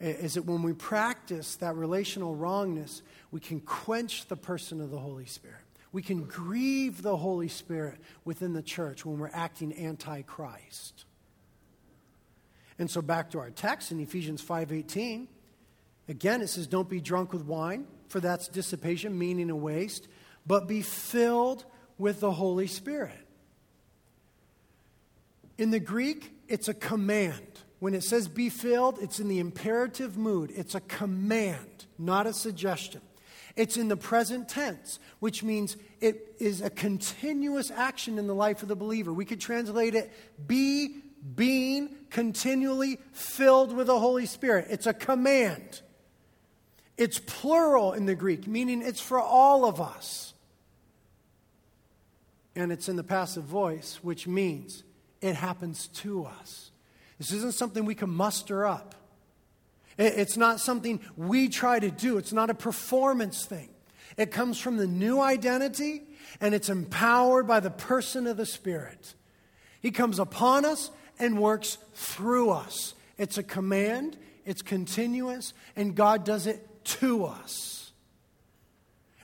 is 0.00 0.32
that 0.32 0.46
when 0.46 0.62
we 0.62 0.72
practice 0.72 1.56
that 1.56 1.76
relational 1.76 2.34
wrongness, 2.34 3.02
we 3.32 3.40
can 3.40 3.60
quench 3.60 4.28
the 4.28 4.36
person 4.36 4.80
of 4.80 4.90
the 4.90 4.98
Holy 4.98 5.26
Spirit. 5.26 5.60
We 5.92 6.00
can 6.00 6.24
grieve 6.24 7.02
the 7.02 7.18
Holy 7.18 7.48
Spirit 7.48 7.98
within 8.24 8.54
the 8.54 8.62
church 8.62 9.04
when 9.04 9.18
we're 9.18 9.28
acting 9.30 9.74
anti 9.74 10.22
Christ. 10.22 11.04
And 12.78 12.90
so 12.90 13.02
back 13.02 13.30
to 13.30 13.38
our 13.38 13.50
text 13.50 13.92
in 13.92 14.00
Ephesians 14.00 14.42
5:18. 14.42 15.28
Again, 16.08 16.42
it 16.42 16.48
says, 16.48 16.66
Don't 16.66 16.88
be 16.88 17.00
drunk 17.00 17.32
with 17.32 17.44
wine, 17.44 17.86
for 18.08 18.20
that's 18.20 18.48
dissipation, 18.48 19.18
meaning 19.18 19.50
a 19.50 19.56
waste, 19.56 20.08
but 20.46 20.66
be 20.66 20.82
filled 20.82 21.64
with 21.98 22.20
the 22.20 22.32
Holy 22.32 22.66
Spirit. 22.66 23.26
In 25.58 25.70
the 25.70 25.80
Greek, 25.80 26.32
it's 26.48 26.68
a 26.68 26.74
command. 26.74 27.60
When 27.78 27.94
it 27.94 28.02
says 28.02 28.28
be 28.28 28.48
filled, 28.48 28.98
it's 29.00 29.20
in 29.20 29.28
the 29.28 29.38
imperative 29.38 30.16
mood. 30.16 30.52
It's 30.54 30.74
a 30.74 30.80
command, 30.80 31.86
not 31.98 32.26
a 32.26 32.32
suggestion. 32.32 33.00
It's 33.54 33.76
in 33.76 33.88
the 33.88 33.96
present 33.96 34.48
tense, 34.48 34.98
which 35.18 35.42
means 35.42 35.76
it 36.00 36.36
is 36.38 36.60
a 36.60 36.70
continuous 36.70 37.70
action 37.70 38.18
in 38.18 38.26
the 38.26 38.34
life 38.34 38.62
of 38.62 38.68
the 38.68 38.76
believer. 38.76 39.12
We 39.12 39.24
could 39.24 39.40
translate 39.40 39.94
it 39.94 40.12
be 40.46 41.02
being 41.34 41.90
continually 42.12 42.98
filled 43.12 43.74
with 43.74 43.86
the 43.86 43.98
Holy 43.98 44.26
Spirit. 44.26 44.66
It's 44.70 44.86
a 44.86 44.92
command. 44.92 45.80
It's 46.98 47.18
plural 47.18 47.94
in 47.94 48.04
the 48.04 48.14
Greek, 48.14 48.46
meaning 48.46 48.82
it's 48.82 49.00
for 49.00 49.18
all 49.18 49.64
of 49.64 49.80
us. 49.80 50.34
And 52.54 52.70
it's 52.70 52.88
in 52.88 52.96
the 52.96 53.02
passive 53.02 53.44
voice, 53.44 53.98
which 54.02 54.28
means 54.28 54.84
it 55.22 55.34
happens 55.34 55.88
to 55.88 56.26
us. 56.26 56.70
This 57.16 57.32
isn't 57.32 57.54
something 57.54 57.86
we 57.86 57.94
can 57.94 58.10
muster 58.10 58.66
up. 58.66 58.94
It's 59.96 60.36
not 60.36 60.60
something 60.60 61.00
we 61.16 61.48
try 61.48 61.78
to 61.78 61.90
do. 61.90 62.18
It's 62.18 62.32
not 62.32 62.50
a 62.50 62.54
performance 62.54 63.46
thing. 63.46 63.70
It 64.18 64.30
comes 64.30 64.58
from 64.58 64.76
the 64.76 64.86
new 64.86 65.20
identity 65.20 66.02
and 66.42 66.54
it's 66.54 66.68
empowered 66.68 67.46
by 67.46 67.60
the 67.60 67.70
person 67.70 68.26
of 68.26 68.36
the 68.36 68.44
Spirit. 68.44 69.14
He 69.80 69.90
comes 69.90 70.18
upon 70.18 70.66
us 70.66 70.90
and 71.18 71.40
works 71.40 71.78
through 71.94 72.50
us. 72.50 72.94
It's 73.18 73.38
a 73.38 73.42
command, 73.42 74.16
it's 74.44 74.62
continuous, 74.62 75.54
and 75.76 75.94
God 75.94 76.24
does 76.24 76.46
it 76.46 76.66
to 76.84 77.24
us. 77.24 77.92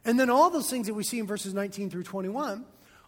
And 0.05 0.19
then 0.19 0.31
all 0.31 0.51
those 0.51 0.71
things 0.71 0.87
that 0.87 0.95
we 0.95 1.03
see 1.03 1.19
in 1.19 1.27
verses 1.27 1.53
19 1.55 1.91
through 1.91 2.05
21 2.05 2.65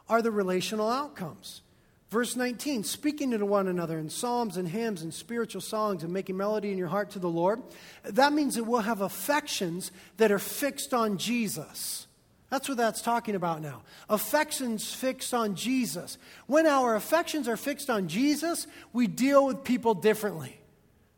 are 0.08 0.22
the 0.22 0.30
relational 0.30 0.90
outcomes. 0.90 1.62
Verse 2.10 2.34
19, 2.34 2.82
speaking 2.82 3.30
to 3.30 3.46
one 3.46 3.68
another 3.68 3.96
in 3.96 4.10
psalms 4.10 4.56
and 4.56 4.66
hymns 4.66 5.02
and 5.02 5.14
spiritual 5.14 5.60
songs 5.60 6.02
and 6.02 6.12
making 6.12 6.36
melody 6.36 6.72
in 6.72 6.78
your 6.78 6.88
heart 6.88 7.10
to 7.10 7.20
the 7.20 7.28
Lord. 7.28 7.62
That 8.02 8.32
means 8.32 8.56
that 8.56 8.64
we'll 8.64 8.80
have 8.80 9.00
affections 9.00 9.92
that 10.16 10.32
are 10.32 10.40
fixed 10.40 10.92
on 10.92 11.18
Jesus. 11.18 12.08
That's 12.50 12.68
what 12.68 12.78
that's 12.78 13.00
talking 13.00 13.36
about 13.36 13.62
now. 13.62 13.82
Affections 14.08 14.92
fixed 14.92 15.32
on 15.32 15.54
Jesus. 15.54 16.18
When 16.46 16.66
our 16.66 16.96
affections 16.96 17.46
are 17.46 17.56
fixed 17.56 17.88
on 17.88 18.08
Jesus, 18.08 18.66
we 18.92 19.06
deal 19.06 19.46
with 19.46 19.62
people 19.62 19.94
differently. 19.94 20.60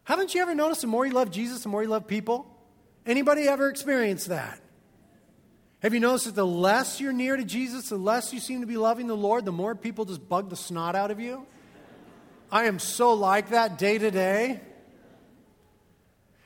Haven't 0.05 0.35
you 0.35 0.43
ever 0.43 0.55
noticed 0.55 0.83
the 0.83 0.89
more 0.89 1.07
you 1.07 1.13
love 1.13 1.31
Jesus, 1.31 1.63
the 1.63 1.71
more 1.71 1.83
you 1.83 1.89
love 1.89 2.07
people? 2.07 2.47
Anybody 3.07 3.49
ever 3.49 3.71
experienced 3.71 4.29
that? 4.29 4.61
Have 5.81 5.95
you 5.95 6.01
noticed 6.01 6.27
that 6.27 6.35
the 6.35 6.47
less 6.47 7.01
you're 7.01 7.13
near 7.13 7.37
to 7.37 7.45
Jesus, 7.45 7.89
the 7.89 7.97
less 7.97 8.33
you 8.33 8.39
seem 8.39 8.61
to 8.61 8.67
be 8.67 8.77
loving 8.77 9.07
the 9.07 9.17
Lord, 9.17 9.45
the 9.45 9.53
more 9.53 9.75
people 9.75 10.05
just 10.05 10.29
bug 10.29 10.51
the 10.51 10.57
snot 10.57 10.95
out 10.95 11.11
of 11.11 11.19
you? 11.19 11.47
I 12.53 12.65
am 12.65 12.79
so 12.79 13.15
like 13.15 13.49
that 13.49 13.79
day 13.79 13.97
to 13.97 14.11
day. 14.11 14.61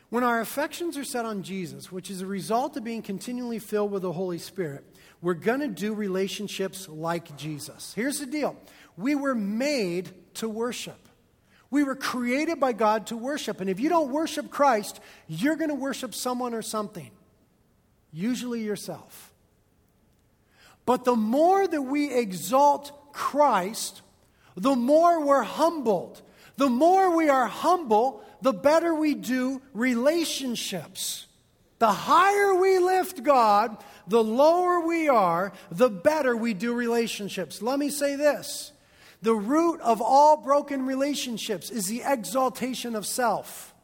When 0.08 0.22
our 0.22 0.40
affections 0.40 0.96
are 0.96 1.04
set 1.04 1.24
on 1.24 1.42
Jesus, 1.42 1.90
which 1.90 2.10
is 2.10 2.22
a 2.22 2.26
result 2.26 2.76
of 2.76 2.84
being 2.84 3.02
continually 3.02 3.58
filled 3.58 3.90
with 3.90 4.02
the 4.02 4.12
Holy 4.12 4.38
Spirit, 4.38 4.84
we're 5.20 5.34
going 5.34 5.60
to 5.60 5.68
do 5.68 5.94
relationships 5.94 6.88
like 6.88 7.36
Jesus. 7.36 7.92
Here's 7.94 8.20
the 8.20 8.26
deal 8.26 8.56
we 8.96 9.14
were 9.14 9.34
made 9.34 10.10
to 10.34 10.48
worship. 10.48 11.08
We 11.70 11.82
were 11.82 11.96
created 11.96 12.60
by 12.60 12.72
God 12.72 13.08
to 13.08 13.16
worship. 13.16 13.60
And 13.60 13.68
if 13.68 13.80
you 13.80 13.88
don't 13.88 14.12
worship 14.12 14.50
Christ, 14.50 15.00
you're 15.26 15.56
going 15.56 15.70
to 15.70 15.74
worship 15.74 16.14
someone 16.14 16.54
or 16.54 16.62
something 16.62 17.10
usually 18.12 18.62
yourself. 18.62 19.34
But 20.86 21.04
the 21.04 21.16
more 21.16 21.66
that 21.66 21.82
we 21.82 22.14
exalt 22.14 23.12
Christ, 23.12 24.02
the 24.56 24.76
more 24.76 25.24
we're 25.24 25.42
humbled. 25.42 26.22
The 26.56 26.68
more 26.68 27.14
we 27.14 27.28
are 27.28 27.46
humble, 27.46 28.24
the 28.40 28.52
better 28.52 28.94
we 28.94 29.14
do 29.14 29.60
relationships. 29.74 31.26
The 31.78 31.92
higher 31.92 32.54
we 32.54 32.78
lift 32.78 33.22
God, 33.22 33.76
the 34.06 34.24
lower 34.24 34.80
we 34.80 35.08
are, 35.08 35.52
the 35.70 35.90
better 35.90 36.36
we 36.36 36.54
do 36.54 36.72
relationships. 36.72 37.60
Let 37.60 37.78
me 37.78 37.90
say 37.90 38.16
this 38.16 38.72
the 39.20 39.34
root 39.34 39.80
of 39.80 40.00
all 40.00 40.38
broken 40.38 40.86
relationships 40.86 41.70
is 41.70 41.86
the 41.86 42.02
exaltation 42.04 42.94
of 42.94 43.06
self. 43.06 43.74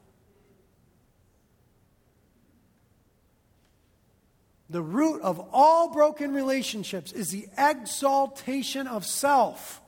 The 4.71 4.83
root 4.83 5.21
of 5.21 5.39
all 5.53 5.93
broken 5.93 6.33
relationships 6.33 7.13
is 7.13 7.31
the 7.31 7.47
exaltation 7.59 8.87
of 8.87 9.05
self. 9.05 9.82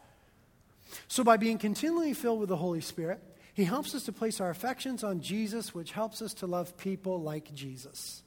So, 1.15 1.23
by 1.23 1.37
being 1.37 1.59
continually 1.59 2.13
filled 2.13 2.41
with 2.41 2.49
the 2.49 2.57
Holy 2.57 2.81
Spirit, 2.81 3.21
He 3.55 3.63
helps 3.63 3.95
us 3.95 4.03
to 4.07 4.13
place 4.13 4.41
our 4.41 4.51
affections 4.51 5.05
on 5.05 5.21
Jesus, 5.21 5.73
which 5.73 5.93
helps 5.93 6.21
us 6.21 6.35
to 6.35 6.49
love 6.49 6.77
people 6.77 7.23
like 7.23 7.55
Jesus. 7.55 8.25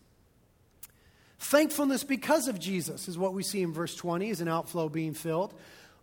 Thankfulness 1.37 2.05
because 2.05 2.47
of 2.47 2.61
Jesus 2.61 3.09
is 3.09 3.17
what 3.17 3.33
we 3.33 3.43
see 3.43 3.61
in 3.61 3.73
verse 3.73 3.93
20 3.93 4.29
as 4.29 4.39
an 4.39 4.47
outflow 4.47 4.87
being 4.87 5.13
filled. 5.13 5.53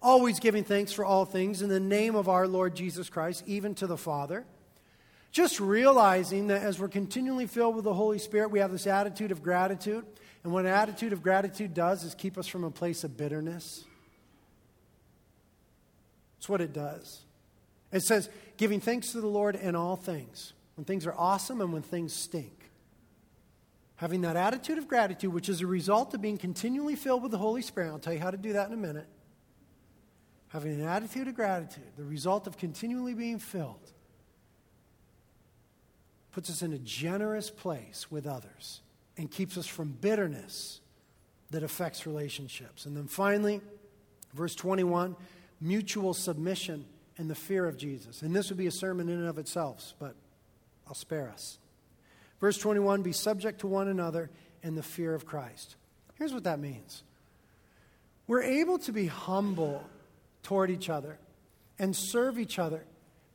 Always 0.02 0.38
giving 0.40 0.62
thanks 0.62 0.92
for 0.92 1.06
all 1.06 1.24
things 1.24 1.62
in 1.62 1.70
the 1.70 1.80
name 1.80 2.16
of 2.16 2.28
our 2.28 2.46
Lord 2.46 2.76
Jesus 2.76 3.08
Christ, 3.08 3.44
even 3.46 3.74
to 3.76 3.86
the 3.86 3.96
Father. 3.96 4.44
Just 5.32 5.60
realizing 5.60 6.48
that 6.48 6.62
as 6.62 6.78
we're 6.78 6.88
continually 6.88 7.46
filled 7.46 7.76
with 7.76 7.84
the 7.84 7.94
Holy 7.94 8.18
Spirit, 8.18 8.50
we 8.50 8.58
have 8.58 8.72
this 8.72 8.86
attitude 8.86 9.32
of 9.32 9.42
gratitude. 9.42 10.04
And 10.42 10.52
what 10.52 10.66
an 10.66 10.72
attitude 10.72 11.14
of 11.14 11.22
gratitude 11.22 11.72
does 11.72 12.04
is 12.04 12.14
keep 12.14 12.36
us 12.36 12.46
from 12.46 12.62
a 12.62 12.70
place 12.70 13.04
of 13.04 13.16
bitterness. 13.16 13.86
It's 16.44 16.48
what 16.50 16.60
it 16.60 16.74
does. 16.74 17.24
It 17.90 18.02
says, 18.02 18.28
giving 18.58 18.78
thanks 18.78 19.12
to 19.12 19.22
the 19.22 19.26
Lord 19.26 19.56
in 19.56 19.74
all 19.74 19.96
things, 19.96 20.52
when 20.74 20.84
things 20.84 21.06
are 21.06 21.14
awesome 21.16 21.62
and 21.62 21.72
when 21.72 21.80
things 21.80 22.12
stink. 22.12 22.70
Having 23.96 24.20
that 24.20 24.36
attitude 24.36 24.76
of 24.76 24.86
gratitude, 24.86 25.32
which 25.32 25.48
is 25.48 25.62
a 25.62 25.66
result 25.66 26.12
of 26.12 26.20
being 26.20 26.36
continually 26.36 26.96
filled 26.96 27.22
with 27.22 27.32
the 27.32 27.38
Holy 27.38 27.62
Spirit. 27.62 27.88
I'll 27.88 27.98
tell 27.98 28.12
you 28.12 28.18
how 28.18 28.30
to 28.30 28.36
do 28.36 28.52
that 28.52 28.68
in 28.68 28.74
a 28.74 28.76
minute. 28.76 29.06
Having 30.48 30.82
an 30.82 30.86
attitude 30.86 31.28
of 31.28 31.34
gratitude, 31.34 31.92
the 31.96 32.04
result 32.04 32.46
of 32.46 32.58
continually 32.58 33.14
being 33.14 33.38
filled, 33.38 33.90
puts 36.30 36.50
us 36.50 36.60
in 36.60 36.74
a 36.74 36.78
generous 36.78 37.48
place 37.48 38.10
with 38.10 38.26
others 38.26 38.82
and 39.16 39.30
keeps 39.30 39.56
us 39.56 39.66
from 39.66 39.92
bitterness 39.92 40.82
that 41.52 41.62
affects 41.62 42.06
relationships. 42.06 42.84
And 42.84 42.94
then 42.94 43.06
finally, 43.06 43.62
verse 44.34 44.54
21 44.54 45.16
mutual 45.60 46.14
submission 46.14 46.84
and 47.18 47.30
the 47.30 47.34
fear 47.34 47.66
of 47.66 47.76
Jesus. 47.76 48.22
And 48.22 48.34
this 48.34 48.48
would 48.48 48.58
be 48.58 48.66
a 48.66 48.72
sermon 48.72 49.08
in 49.08 49.18
and 49.18 49.28
of 49.28 49.38
itself, 49.38 49.94
but 49.98 50.14
I'll 50.86 50.94
spare 50.94 51.30
us. 51.30 51.58
Verse 52.40 52.58
21 52.58 53.02
be 53.02 53.12
subject 53.12 53.60
to 53.60 53.66
one 53.66 53.88
another 53.88 54.30
in 54.62 54.74
the 54.74 54.82
fear 54.82 55.14
of 55.14 55.24
Christ. 55.24 55.76
Here's 56.16 56.32
what 56.32 56.44
that 56.44 56.58
means 56.58 57.02
we're 58.26 58.42
able 58.42 58.78
to 58.80 58.92
be 58.92 59.06
humble 59.06 59.84
toward 60.42 60.70
each 60.70 60.88
other 60.88 61.18
and 61.78 61.94
serve 61.94 62.38
each 62.38 62.58
other 62.58 62.84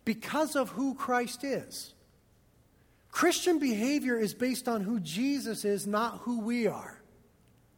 because 0.06 0.56
of 0.56 0.70
who 0.70 0.96
Christ 0.96 1.44
is. 1.44 1.94
Christian 3.12 3.60
behavior 3.60 4.18
is 4.18 4.34
based 4.34 4.68
on 4.68 4.82
who 4.82 5.00
Jesus 5.00 5.66
is, 5.66 5.88
not 5.88 6.20
who 6.20 6.42
we 6.42 6.68
are. 6.68 7.02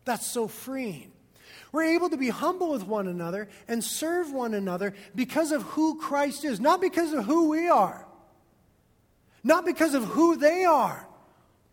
That's 0.05 0.25
so 0.25 0.47
freeing. 0.47 1.11
We're 1.71 1.95
able 1.95 2.09
to 2.09 2.17
be 2.17 2.29
humble 2.29 2.71
with 2.71 2.85
one 2.85 3.07
another 3.07 3.47
and 3.67 3.83
serve 3.83 4.31
one 4.31 4.53
another 4.53 4.93
because 5.15 5.51
of 5.51 5.61
who 5.63 5.99
Christ 5.99 6.43
is, 6.43 6.59
not 6.59 6.81
because 6.81 7.13
of 7.13 7.25
who 7.25 7.49
we 7.49 7.67
are. 7.69 8.05
not 9.43 9.65
because 9.65 9.95
of 9.95 10.03
who 10.03 10.35
they 10.35 10.65
are. 10.65 11.07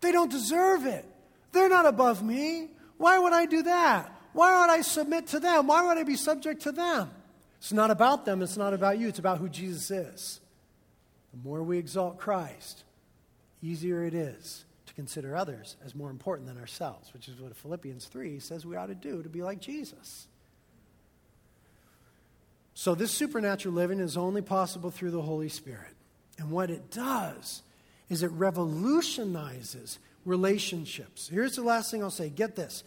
They 0.01 0.11
don't 0.11 0.31
deserve 0.31 0.85
it. 0.87 1.05
They're 1.51 1.69
not 1.69 1.85
above 1.85 2.23
me. 2.23 2.69
Why 2.97 3.19
would 3.19 3.33
I 3.33 3.45
do 3.45 3.61
that? 3.63 4.11
Why 4.33 4.61
would 4.61 4.71
I 4.71 4.81
submit 4.81 5.27
to 5.27 5.39
them? 5.39 5.67
Why 5.67 5.85
would 5.85 5.97
I 5.97 6.03
be 6.03 6.15
subject 6.15 6.63
to 6.63 6.71
them? 6.71 7.11
It's 7.59 7.73
not 7.73 7.91
about 7.91 8.25
them, 8.25 8.41
it's 8.41 8.57
not 8.57 8.73
about 8.73 8.97
you, 8.97 9.09
it's 9.09 9.19
about 9.19 9.37
who 9.37 9.49
Jesus 9.49 9.91
is. 9.91 10.39
The 11.31 11.47
more 11.47 11.61
we 11.61 11.77
exalt 11.77 12.17
Christ, 12.17 12.85
easier 13.61 14.03
it 14.03 14.13
is 14.13 14.63
consider 14.99 15.33
others 15.33 15.77
as 15.85 15.95
more 15.95 16.09
important 16.09 16.45
than 16.45 16.57
ourselves, 16.57 17.13
which 17.13 17.29
is 17.29 17.39
what 17.39 17.55
Philippians 17.55 18.03
3 18.07 18.37
says 18.41 18.65
we 18.65 18.75
ought 18.75 18.87
to 18.87 18.95
do 18.95 19.23
to 19.23 19.29
be 19.29 19.41
like 19.41 19.61
Jesus. 19.61 20.27
So, 22.73 22.95
this 22.95 23.09
supernatural 23.09 23.73
living 23.73 24.01
is 24.01 24.17
only 24.17 24.41
possible 24.41 24.91
through 24.91 25.11
the 25.11 25.21
Holy 25.21 25.47
Spirit. 25.47 25.95
And 26.37 26.51
what 26.51 26.69
it 26.69 26.91
does 26.91 27.61
is 28.09 28.23
it 28.23 28.31
revolutionizes 28.31 29.99
relationships. 30.25 31.29
Here's 31.29 31.55
the 31.55 31.63
last 31.63 31.91
thing 31.91 32.03
I'll 32.03 32.11
say 32.11 32.27
get 32.27 32.57
this. 32.57 32.83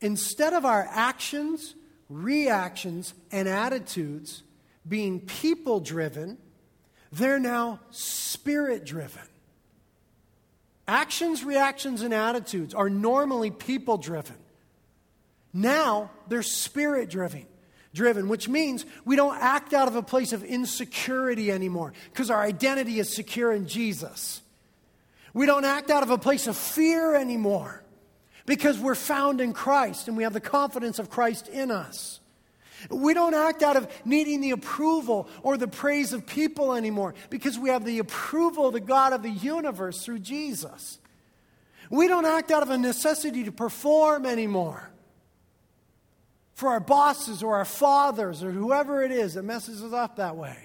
Instead 0.00 0.52
of 0.52 0.64
our 0.64 0.88
actions, 0.90 1.76
reactions, 2.10 3.14
and 3.30 3.46
attitudes 3.46 4.42
being 4.88 5.20
people 5.20 5.78
driven, 5.78 6.38
they're 7.12 7.38
now 7.38 7.78
spirit 7.92 8.84
driven. 8.84 9.22
Actions, 10.88 11.44
reactions, 11.44 12.02
and 12.02 12.14
attitudes 12.14 12.74
are 12.74 12.88
normally 12.88 13.50
people 13.50 13.98
driven. 13.98 14.36
Now 15.52 16.10
they're 16.28 16.42
spirit 16.42 17.10
driven. 17.10 17.46
Driven, 17.94 18.28
which 18.28 18.46
means 18.46 18.84
we 19.06 19.16
don't 19.16 19.38
act 19.40 19.72
out 19.72 19.88
of 19.88 19.96
a 19.96 20.02
place 20.02 20.34
of 20.34 20.44
insecurity 20.44 21.50
anymore 21.50 21.94
because 22.12 22.30
our 22.30 22.42
identity 22.42 22.98
is 22.98 23.14
secure 23.14 23.52
in 23.52 23.66
Jesus. 23.66 24.42
We 25.32 25.46
don't 25.46 25.64
act 25.64 25.90
out 25.90 26.02
of 26.02 26.10
a 26.10 26.18
place 26.18 26.46
of 26.46 26.58
fear 26.58 27.14
anymore 27.14 27.82
because 28.44 28.78
we're 28.78 28.94
found 28.94 29.40
in 29.40 29.54
Christ 29.54 30.08
and 30.08 30.16
we 30.16 30.24
have 30.24 30.34
the 30.34 30.40
confidence 30.40 30.98
of 30.98 31.08
Christ 31.08 31.48
in 31.48 31.70
us. 31.70 32.20
We 32.90 33.14
don't 33.14 33.34
act 33.34 33.62
out 33.62 33.76
of 33.76 33.88
needing 34.04 34.40
the 34.40 34.52
approval 34.52 35.28
or 35.42 35.56
the 35.56 35.68
praise 35.68 36.12
of 36.12 36.26
people 36.26 36.74
anymore 36.74 37.14
because 37.30 37.58
we 37.58 37.70
have 37.70 37.84
the 37.84 37.98
approval 37.98 38.66
of 38.66 38.72
the 38.72 38.80
God 38.80 39.12
of 39.12 39.22
the 39.22 39.30
universe 39.30 40.04
through 40.04 40.20
Jesus. 40.20 40.98
We 41.90 42.08
don't 42.08 42.26
act 42.26 42.50
out 42.50 42.62
of 42.62 42.70
a 42.70 42.78
necessity 42.78 43.44
to 43.44 43.52
perform 43.52 44.26
anymore 44.26 44.90
for 46.54 46.70
our 46.70 46.80
bosses 46.80 47.42
or 47.42 47.56
our 47.56 47.64
fathers 47.64 48.42
or 48.42 48.50
whoever 48.50 49.02
it 49.02 49.10
is 49.10 49.34
that 49.34 49.42
messes 49.42 49.82
us 49.82 49.92
up 49.92 50.16
that 50.16 50.36
way. 50.36 50.56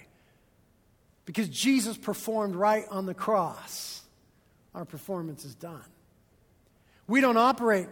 Because 1.26 1.50
Jesus 1.50 1.98
performed 1.98 2.56
right 2.56 2.86
on 2.90 3.06
the 3.06 3.14
cross, 3.14 4.02
our 4.74 4.86
performance 4.86 5.46
is 5.46 5.54
done. 5.54 5.84
We 7.08 7.22
don't 7.22 7.38
operate 7.38 7.88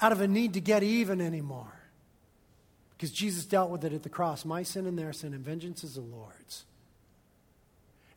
out 0.00 0.12
of 0.12 0.20
a 0.20 0.28
need 0.28 0.54
to 0.54 0.60
get 0.60 0.82
even 0.82 1.20
anymore. 1.20 1.75
Because 2.96 3.10
Jesus 3.10 3.44
dealt 3.44 3.70
with 3.70 3.84
it 3.84 3.92
at 3.92 4.02
the 4.02 4.08
cross 4.08 4.44
my 4.44 4.62
sin 4.62 4.86
and 4.86 4.98
their 4.98 5.12
sin, 5.12 5.34
and 5.34 5.44
vengeance 5.44 5.84
is 5.84 5.94
the 5.94 6.00
Lord's. 6.00 6.64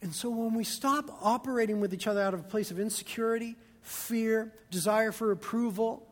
And 0.02 0.14
so 0.16 0.30
when 0.30 0.54
we 0.54 0.64
stop 0.64 1.10
operating 1.22 1.82
with 1.82 1.94
each 1.94 2.08
other 2.08 2.22
out 2.22 2.34
of 2.34 2.40
a 2.40 2.44
place 2.44 2.72
of 2.72 2.80
insecurity, 2.80 3.56
fear, 3.82 4.54
desire 4.72 5.12
for 5.12 5.32
approval, 5.32 6.08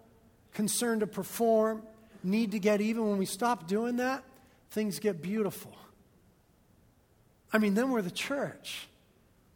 concern 0.53 0.99
to 0.99 1.07
perform, 1.07 1.81
need 2.23 2.51
to 2.51 2.59
get 2.59 2.81
even, 2.81 3.07
when 3.07 3.17
we 3.17 3.25
stop 3.25 3.67
doing 3.67 3.97
that, 3.97 4.23
things 4.71 4.99
get 4.99 5.21
beautiful. 5.21 5.73
I 7.53 7.59
mean, 7.59 7.75
then 7.75 7.91
we're 7.91 8.01
the 8.01 8.11
church. 8.11 8.89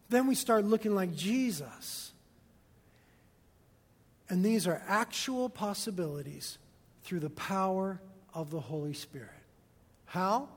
Then 0.08 0.26
we 0.26 0.34
start 0.34 0.64
looking 0.64 0.94
like 0.94 1.14
Jesus. 1.14 2.12
And 4.30 4.42
these 4.42 4.66
are 4.66 4.82
actual 4.88 5.50
possibilities 5.50 6.56
through 7.04 7.20
the 7.20 7.30
power 7.30 8.00
of 8.34 8.50
the 8.50 8.60
Holy 8.60 8.94
Spirit. 8.94 9.28
How? 10.06 10.48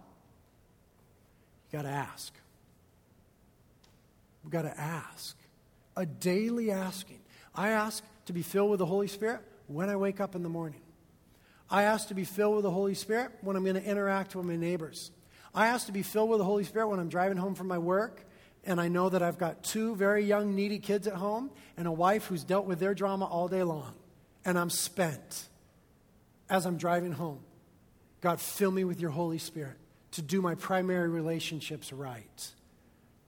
You 1.71 1.79
got 1.79 1.83
to 1.83 1.89
ask. 1.89 2.33
We've 4.43 4.51
got 4.51 4.63
to 4.63 4.79
ask. 4.79 5.35
A 5.97 6.05
daily 6.05 6.71
asking. 6.71 7.19
I 7.53 7.69
ask 7.69 8.03
to 8.25 8.33
be 8.33 8.41
filled 8.41 8.69
with 8.69 8.79
the 8.79 8.85
Holy 8.85 9.07
Spirit 9.07 9.41
when 9.67 9.89
I 9.89 9.95
wake 9.95 10.19
up 10.19 10.35
in 10.35 10.43
the 10.43 10.49
morning. 10.49 10.81
I 11.69 11.83
ask 11.83 12.09
to 12.09 12.13
be 12.13 12.25
filled 12.25 12.55
with 12.55 12.63
the 12.63 12.71
Holy 12.71 12.93
Spirit 12.93 13.31
when 13.41 13.55
I'm 13.55 13.63
going 13.63 13.75
to 13.75 13.83
interact 13.83 14.35
with 14.35 14.45
my 14.45 14.55
neighbors. 14.55 15.11
I 15.53 15.67
ask 15.67 15.87
to 15.87 15.91
be 15.91 16.03
filled 16.03 16.29
with 16.29 16.39
the 16.39 16.45
Holy 16.45 16.63
Spirit 16.63 16.89
when 16.89 16.99
I'm 16.99 17.09
driving 17.09 17.37
home 17.37 17.55
from 17.55 17.67
my 17.67 17.77
work 17.77 18.25
and 18.65 18.81
I 18.81 18.87
know 18.87 19.09
that 19.09 19.21
I've 19.21 19.37
got 19.37 19.63
two 19.63 19.95
very 19.95 20.25
young, 20.25 20.55
needy 20.55 20.79
kids 20.79 21.07
at 21.07 21.13
home 21.13 21.51
and 21.77 21.87
a 21.87 21.91
wife 21.91 22.25
who's 22.25 22.43
dealt 22.43 22.65
with 22.65 22.79
their 22.79 22.93
drama 22.93 23.25
all 23.25 23.47
day 23.47 23.63
long. 23.63 23.93
And 24.43 24.57
I'm 24.57 24.69
spent 24.69 25.45
as 26.49 26.65
I'm 26.65 26.77
driving 26.77 27.11
home. 27.11 27.39
God, 28.21 28.39
fill 28.39 28.71
me 28.71 28.83
with 28.83 28.99
your 28.99 29.11
Holy 29.11 29.37
Spirit 29.37 29.77
to 30.11 30.21
do 30.21 30.41
my 30.41 30.55
primary 30.55 31.09
relationships 31.09 31.91
right. 31.91 32.51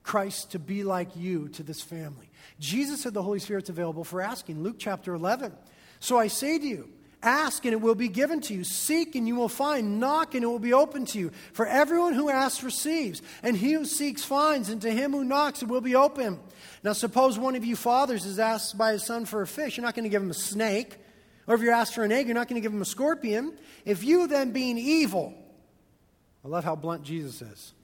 Christ 0.02 0.52
to 0.52 0.58
be 0.58 0.84
like 0.84 1.16
you 1.16 1.48
to 1.50 1.62
this 1.62 1.82
family. 1.82 2.30
Jesus 2.58 3.02
said 3.02 3.12
the 3.12 3.22
Holy 3.22 3.40
Spirit's 3.40 3.68
available 3.68 4.04
for 4.04 4.22
asking. 4.22 4.62
Luke 4.62 4.76
chapter 4.78 5.12
11. 5.12 5.52
So 6.00 6.18
I 6.18 6.28
say 6.28 6.58
to 6.58 6.66
you, 6.66 6.88
ask 7.22 7.64
and 7.64 7.72
it 7.74 7.80
will 7.80 7.94
be 7.94 8.08
given 8.08 8.40
to 8.40 8.54
you. 8.54 8.64
Seek 8.64 9.14
and 9.16 9.28
you 9.28 9.36
will 9.36 9.50
find. 9.50 10.00
Knock 10.00 10.34
and 10.34 10.42
it 10.42 10.46
will 10.46 10.58
be 10.58 10.72
open 10.72 11.04
to 11.06 11.18
you. 11.18 11.30
For 11.52 11.66
everyone 11.66 12.14
who 12.14 12.30
asks 12.30 12.62
receives, 12.62 13.20
and 13.42 13.56
he 13.56 13.72
who 13.72 13.84
seeks 13.84 14.24
finds, 14.24 14.70
and 14.70 14.80
to 14.82 14.90
him 14.90 15.12
who 15.12 15.24
knocks 15.24 15.62
it 15.62 15.68
will 15.68 15.80
be 15.80 15.94
open. 15.94 16.40
Now, 16.82 16.92
suppose 16.94 17.38
one 17.38 17.56
of 17.56 17.64
you 17.64 17.76
fathers 17.76 18.24
is 18.24 18.38
asked 18.38 18.78
by 18.78 18.92
his 18.92 19.04
son 19.04 19.26
for 19.26 19.42
a 19.42 19.46
fish. 19.46 19.76
You're 19.76 19.84
not 19.84 19.94
going 19.94 20.04
to 20.04 20.10
give 20.10 20.22
him 20.22 20.30
a 20.30 20.34
snake. 20.34 20.96
Or 21.48 21.54
if 21.54 21.62
you're 21.62 21.72
asked 21.72 21.94
for 21.94 22.04
an 22.04 22.12
egg, 22.12 22.26
you're 22.26 22.34
not 22.34 22.46
going 22.46 22.60
to 22.60 22.64
give 22.64 22.74
him 22.74 22.82
a 22.82 22.84
scorpion. 22.84 23.54
If 23.86 24.04
you 24.04 24.26
then, 24.26 24.52
being 24.52 24.76
evil, 24.76 25.32
I 26.44 26.48
love 26.48 26.62
how 26.62 26.76
blunt 26.76 27.02
Jesus 27.02 27.40
is. 27.40 27.74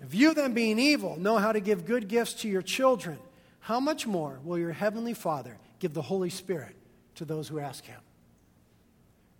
If 0.00 0.14
you 0.14 0.32
then, 0.32 0.54
being 0.54 0.78
evil, 0.78 1.16
know 1.18 1.36
how 1.36 1.52
to 1.52 1.60
give 1.60 1.84
good 1.84 2.08
gifts 2.08 2.32
to 2.40 2.48
your 2.48 2.62
children, 2.62 3.18
how 3.60 3.78
much 3.78 4.06
more 4.06 4.40
will 4.42 4.58
your 4.58 4.72
heavenly 4.72 5.12
Father 5.12 5.58
give 5.78 5.92
the 5.92 6.02
Holy 6.02 6.30
Spirit 6.30 6.74
to 7.16 7.26
those 7.26 7.48
who 7.48 7.60
ask 7.60 7.84
him? 7.84 8.00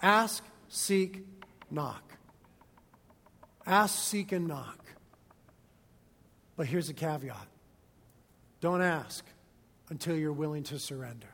Ask, 0.03 0.45
seek, 0.69 1.25
knock. 1.71 2.03
Ask, 3.67 3.99
seek, 3.99 4.33
and 4.33 4.47
knock. 4.47 4.85
But 6.57 6.67
here's 6.67 6.91
a 6.91 6.95
caveat 6.95 7.49
don't 8.61 8.83
ask 8.83 9.25
until 9.89 10.15
you're 10.15 10.33
willing 10.33 10.63
to 10.65 10.79
surrender. 10.79 11.27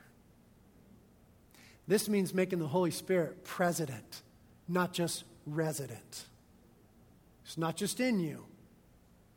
This 1.88 2.06
means 2.06 2.34
making 2.34 2.58
the 2.58 2.68
Holy 2.68 2.90
Spirit 2.90 3.44
president, 3.44 4.22
not 4.68 4.92
just 4.92 5.24
resident. 5.46 6.26
It's 7.44 7.56
not 7.56 7.76
just 7.76 7.98
in 7.98 8.20
you, 8.20 8.44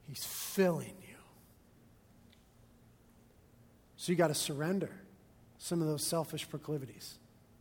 He's 0.08 0.26
filling 0.26 0.93
you. 1.02 1.16
So 3.95 4.12
you 4.12 4.18
got 4.18 4.28
to 4.28 4.36
surrender 4.36 4.91
some 5.58 5.82
of 5.82 5.88
those 5.88 6.04
selfish 6.04 6.49
proclivities, 6.49 7.20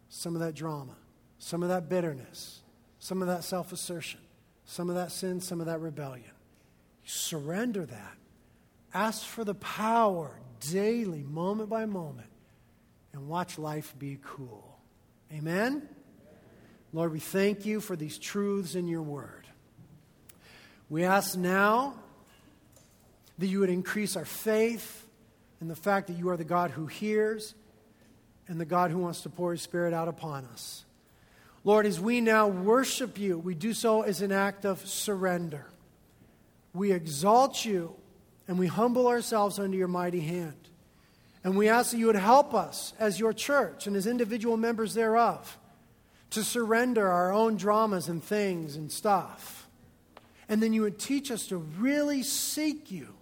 some 0.09 0.35
of 0.35 0.41
that 0.41 0.55
drama, 0.55 0.97
some 1.39 1.63
of 1.63 1.69
that 1.69 1.89
bitterness, 1.89 2.61
some 2.99 3.23
of 3.23 3.29
that 3.29 3.45
self 3.45 3.73
assertion, 3.73 4.21
some 4.65 4.89
of 4.89 4.97
that 4.97 5.13
sin, 5.13 5.41
some 5.41 5.61
of 5.61 5.67
that 5.67 5.81
rebellion. 5.81 6.33
surrender 7.05 7.87
that. 7.87 8.17
Ask 8.93 9.25
for 9.25 9.45
the 9.45 9.55
power 9.55 10.41
daily, 10.73 11.23
moment 11.23 11.69
by 11.69 11.87
moment, 11.87 12.31
and 13.13 13.29
watch 13.29 13.57
life 13.57 13.95
be 13.97 14.19
cool. 14.21 14.70
Amen? 15.33 15.89
Lord, 16.93 17.13
we 17.13 17.21
thank 17.21 17.65
you 17.65 17.81
for 17.81 17.95
these 17.95 18.19
truths 18.19 18.75
in 18.75 18.89
your 18.89 19.03
word. 19.03 19.47
We 20.89 21.05
ask 21.05 21.39
now 21.39 21.95
that 23.39 23.47
you 23.47 23.61
would 23.61 23.71
increase 23.71 24.17
our 24.17 24.25
faith 24.25 25.07
in 25.61 25.69
the 25.69 25.77
fact 25.77 26.09
that 26.09 26.15
you 26.15 26.31
are 26.31 26.37
the 26.37 26.45
God 26.45 26.73
who 26.73 26.87
hears 26.87 27.55
and 28.49 28.61
the 28.61 28.65
God 28.65 28.91
who 28.91 28.99
wants 28.99 29.21
to 29.23 29.29
pour 29.29 29.53
his 29.53 29.63
spirit 29.63 29.95
out 29.95 30.09
upon 30.09 30.45
us. 30.47 30.85
Lord, 31.63 31.87
as 31.87 32.01
we 32.01 32.21
now 32.21 32.49
worship 32.49 33.19
you, 33.19 33.39
we 33.39 33.55
do 33.55 33.73
so 33.73 34.03
as 34.03 34.23
an 34.23 34.33
act 34.33 34.65
of 34.65 34.87
surrender. 34.87 35.67
We 36.75 36.91
exalt 36.91 37.65
you 37.65 37.95
and 38.49 38.59
we 38.59 38.67
humble 38.67 39.07
ourselves 39.07 39.59
under 39.61 39.77
your 39.77 39.89
mighty 39.89 40.21
hand. 40.21 40.57
And 41.43 41.57
we 41.57 41.69
ask 41.69 41.93
that 41.93 41.99
you 41.99 42.07
would 42.07 42.17
help 42.17 42.55
us 42.55 42.93
as 42.99 43.19
your 43.19 43.33
church 43.33 43.87
and 43.87 43.97
as 43.97 44.07
individual 44.07 44.57
members 44.57 44.95
thereof 44.95 45.59
to 46.31 46.45
surrender 46.45 47.09
our 47.09 47.33
own 47.33 47.57
dramas 47.57 48.09
and 48.09 48.23
things 48.23 48.77
and 48.77 48.93
stuff. 48.93 49.69
And 50.49 50.63
then 50.63 50.73
you 50.73 50.83
would 50.83 50.99
teach 50.99 51.31
us 51.31 51.47
to 51.49 51.57
really 51.57 52.23
seek 52.23 52.91
you 52.91 53.15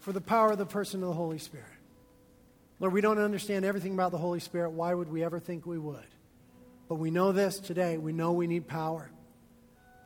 for 0.00 0.12
the 0.12 0.20
power 0.20 0.52
of 0.52 0.58
the 0.58 0.66
person 0.66 1.02
of 1.02 1.08
the 1.08 1.14
Holy 1.14 1.38
Spirit. 1.38 1.66
Lord, 2.80 2.92
we 2.92 3.00
don't 3.00 3.18
understand 3.18 3.64
everything 3.64 3.94
about 3.94 4.10
the 4.10 4.18
Holy 4.18 4.40
Spirit. 4.40 4.70
Why 4.70 4.92
would 4.92 5.10
we 5.10 5.22
ever 5.22 5.38
think 5.38 5.64
we 5.64 5.78
would? 5.78 6.04
But 6.88 6.96
we 6.96 7.10
know 7.10 7.32
this 7.32 7.58
today. 7.58 7.98
We 7.98 8.12
know 8.12 8.32
we 8.32 8.46
need 8.46 8.66
power. 8.66 9.10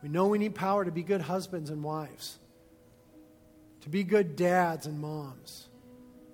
We 0.03 0.09
know 0.09 0.27
we 0.27 0.37
need 0.37 0.55
power 0.55 0.85
to 0.85 0.91
be 0.91 1.03
good 1.03 1.21
husbands 1.21 1.69
and 1.71 1.83
wives, 1.83 2.37
to 3.81 3.89
be 3.89 4.03
good 4.03 4.35
dads 4.35 4.85
and 4.85 4.99
moms 5.01 5.68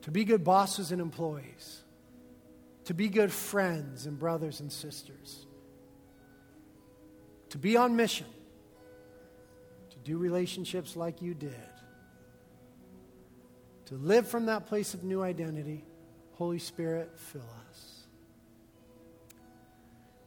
to 0.05 0.11
be 0.11 0.23
good 0.23 0.43
bosses 0.43 0.91
and 0.91 1.01
employees, 1.01 1.81
to 2.83 2.93
be 2.93 3.09
good 3.09 3.31
friends 3.31 4.05
and 4.05 4.19
brothers 4.19 4.59
and 4.59 4.71
sisters, 4.71 5.47
to 7.49 7.57
be 7.57 7.75
on 7.75 7.95
mission, 7.95 8.27
to 9.89 9.97
do 10.03 10.19
relationships 10.19 10.95
like 10.95 11.23
you 11.23 11.33
did, 11.33 11.55
to 13.85 13.95
live 13.95 14.27
from 14.27 14.45
that 14.45 14.67
place 14.67 14.93
of 14.93 15.03
new 15.03 15.23
identity. 15.23 15.83
Holy 16.33 16.59
Spirit, 16.59 17.09
fill 17.17 17.49
us. 17.71 18.05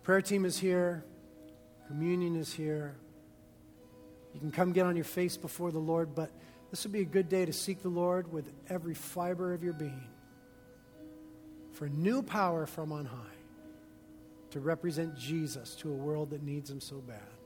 Prayer 0.03 0.23
team 0.23 0.45
is 0.45 0.59
here, 0.59 1.05
communion 1.87 2.35
is 2.35 2.53
here. 2.53 2.97
You 4.35 4.41
can 4.41 4.51
come 4.51 4.73
get 4.73 4.87
on 4.87 4.97
your 4.97 5.05
face 5.05 5.37
before 5.37 5.71
the 5.71 5.79
Lord, 5.79 6.17
but 6.17 6.33
this 6.71 6.85
would 6.85 6.93
be 6.93 7.01
a 7.01 7.05
good 7.05 7.29
day 7.29 7.45
to 7.45 7.53
seek 7.53 7.83
the 7.83 7.89
Lord 7.89 8.33
with 8.33 8.51
every 8.69 8.95
fiber 8.95 9.55
of 9.55 9.63
your 9.63 9.73
being 9.73 10.09
for 11.73 11.89
new 11.89 12.23
power 12.23 12.67
from 12.67 12.93
on 12.93 13.05
high 13.05 13.17
to 14.51 14.61
represent 14.61 15.17
Jesus 15.17 15.75
to 15.77 15.91
a 15.91 15.95
world 15.95 16.31
that 16.31 16.43
needs 16.43 16.71
him 16.71 16.81
so 16.81 16.97
bad. 16.97 17.38